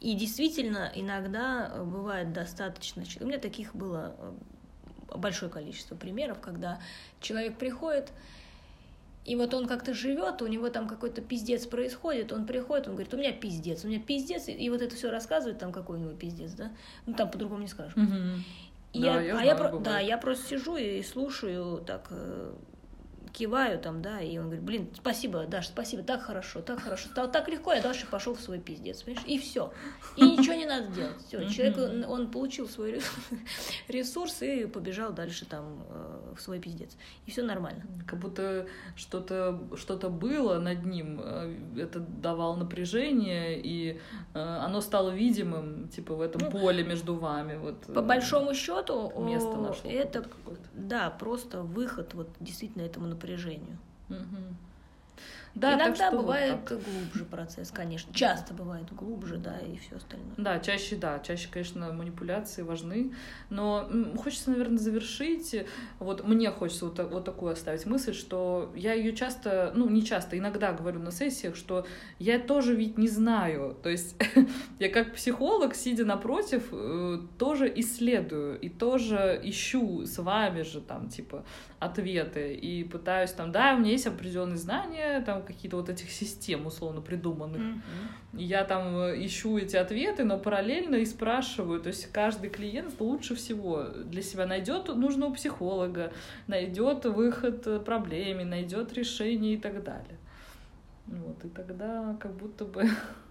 [0.04, 3.04] и действительно, иногда э, бывает достаточно...
[3.22, 6.82] У меня таких было э, большое количество примеров, когда
[7.22, 8.12] человек приходит,
[9.24, 13.14] и вот он как-то живет, у него там какой-то пиздец происходит, он приходит, он говорит,
[13.14, 16.12] у меня пиздец, у меня пиздец, и, вот это все рассказывает, там какой у него
[16.12, 16.74] пиздец, да?
[17.06, 17.96] Ну там по-другому не скажешь.
[17.96, 18.44] Мгм.
[18.92, 22.54] И Да, я, я а я, про- да, я просто сижу и слушаю, так э,
[23.34, 27.32] киваю там, да, и он говорит, блин, спасибо, Даша, спасибо, так хорошо, так хорошо, так,
[27.32, 29.74] так легко, я дальше пошел в свой пиздец, понимаешь, и все,
[30.16, 33.02] и ничего не надо делать, все, человек, он, получил свой
[33.88, 37.84] ресурс- и побежал дальше там э, в свой пиздец, и все нормально.
[38.08, 44.00] Как будто что-то что было над ним, э, это давало напряжение, и
[44.34, 47.58] э, оно стало видимым, типа, в этом Ну, поле между вами.
[47.58, 50.26] Вот, По большому счету, место нашло это,
[50.74, 53.23] да, просто выход вот действительно этому напряжению.
[54.10, 54.58] Мгм.
[55.56, 56.80] Да, так Иногда что вот бывает так.
[56.84, 58.12] глубже процесс, конечно.
[58.12, 60.34] Часто бывает глубже, да, и все остальное.
[60.36, 63.14] Да, чаще, да, чаще, конечно, манипуляции важны,
[63.52, 65.56] но хочется, наверное, завершить,
[66.00, 70.04] вот мне хочется вот, так- вот такую оставить мысль, что я ее часто, ну, не
[70.04, 71.86] часто, иногда говорю на сессиях, что
[72.18, 74.16] я тоже ведь не знаю, то есть
[74.80, 81.10] я как психолог, сидя напротив, э, тоже исследую и тоже ищу с вами же там,
[81.10, 81.46] типа,
[81.84, 86.66] ответы и пытаюсь там, да, у меня есть определенные знания, там какие-то вот этих систем
[86.66, 87.62] условно придуманных,
[88.34, 91.80] и Я там э, ищу эти ответы, но параллельно и спрашиваю.
[91.82, 96.12] То есть каждый клиент лучше всего для себя найдет нужного психолога,
[96.48, 100.18] найдет выход э, проблеме, найдет решение и так далее.
[101.06, 102.84] Вот, и тогда как будто бы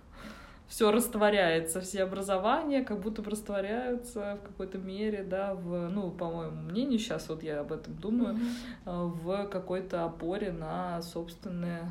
[0.73, 6.31] все растворяется, все образования как будто бы растворяются в какой-то мере, да, в, ну, по
[6.31, 8.39] моему мнению, сейчас вот я об этом думаю,
[8.87, 11.91] э, в какой-то опоре на собственное,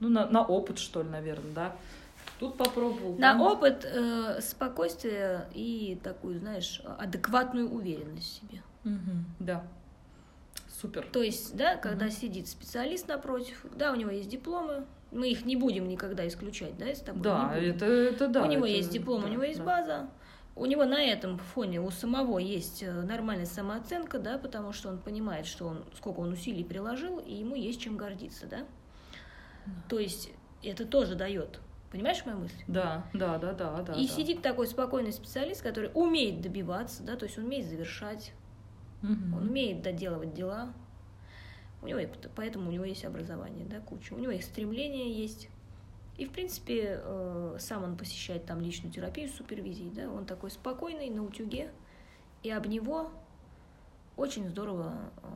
[0.00, 1.76] ну, на, на опыт, что ли, наверное, да.
[2.38, 3.18] Тут попробовал.
[3.18, 3.42] На там.
[3.42, 8.62] опыт, э, спокойствие и такую, знаешь, адекватную уверенность в себе.
[8.84, 9.62] Мгм, да.
[10.80, 11.06] Супер.
[11.12, 12.14] То есть, да, когда Мгм.
[12.14, 16.90] сидит специалист напротив, да, у него есть дипломы, мы их не будем никогда исключать, да,
[16.90, 17.22] из тобой.
[17.22, 18.42] Да, это, это да.
[18.42, 19.64] у него это- есть диплом, да, у него есть да.
[19.64, 20.10] база,
[20.56, 24.98] у него на этом фоне у самого есть э, нормальная самооценка, да, потому что он
[24.98, 28.58] понимает, что он сколько он усилий приложил, и ему есть чем гордиться, да.
[29.64, 29.72] Да.
[29.88, 30.30] То есть
[30.62, 31.60] это тоже дает.
[31.90, 32.54] Понимаешь мою мысль?
[32.66, 33.92] Да, да, да, да, да.
[33.92, 34.12] и да.
[34.12, 38.32] сидит такой спокойный специалист, который умеет добиваться, да, то есть он умеет завершать,
[39.02, 39.34] Мгм.
[39.34, 40.72] он умеет доделывать дела.
[41.82, 42.00] У него,
[42.36, 44.14] поэтому у него есть образование, да, куча.
[44.14, 45.48] У него есть стремление есть.
[46.16, 50.50] И, в принципе, э, сам он посещает там личную терапию с супервизией, да, он такой
[50.50, 51.72] спокойный, на утюге,
[52.42, 53.10] и об него
[54.16, 55.26] очень здорово, э,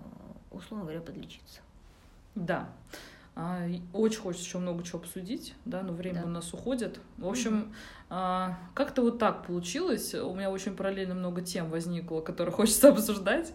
[0.50, 1.60] условно говоря, подлечиться.
[2.34, 2.68] Да.
[3.38, 6.26] А, Очень хочется еще много чего обсудить, да, но время Да.
[6.26, 7.00] у нас уходит.
[7.18, 7.74] В общем,
[8.08, 10.14] а, как-то вот так получилось.
[10.14, 13.52] У меня очень параллельно много тем возникло, которые хочется обсуждать.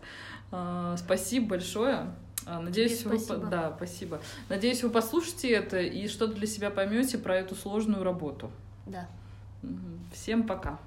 [0.52, 2.14] А, Спасибо большое.
[2.46, 3.48] А, Надеюсь, вы, спасибо.
[3.48, 4.22] да, спасибо.
[4.50, 8.52] Надеюсь, вы послушаете это и что-то для себя поймете про эту сложную работу.
[8.86, 9.08] Да.
[10.14, 10.80] Всем пока.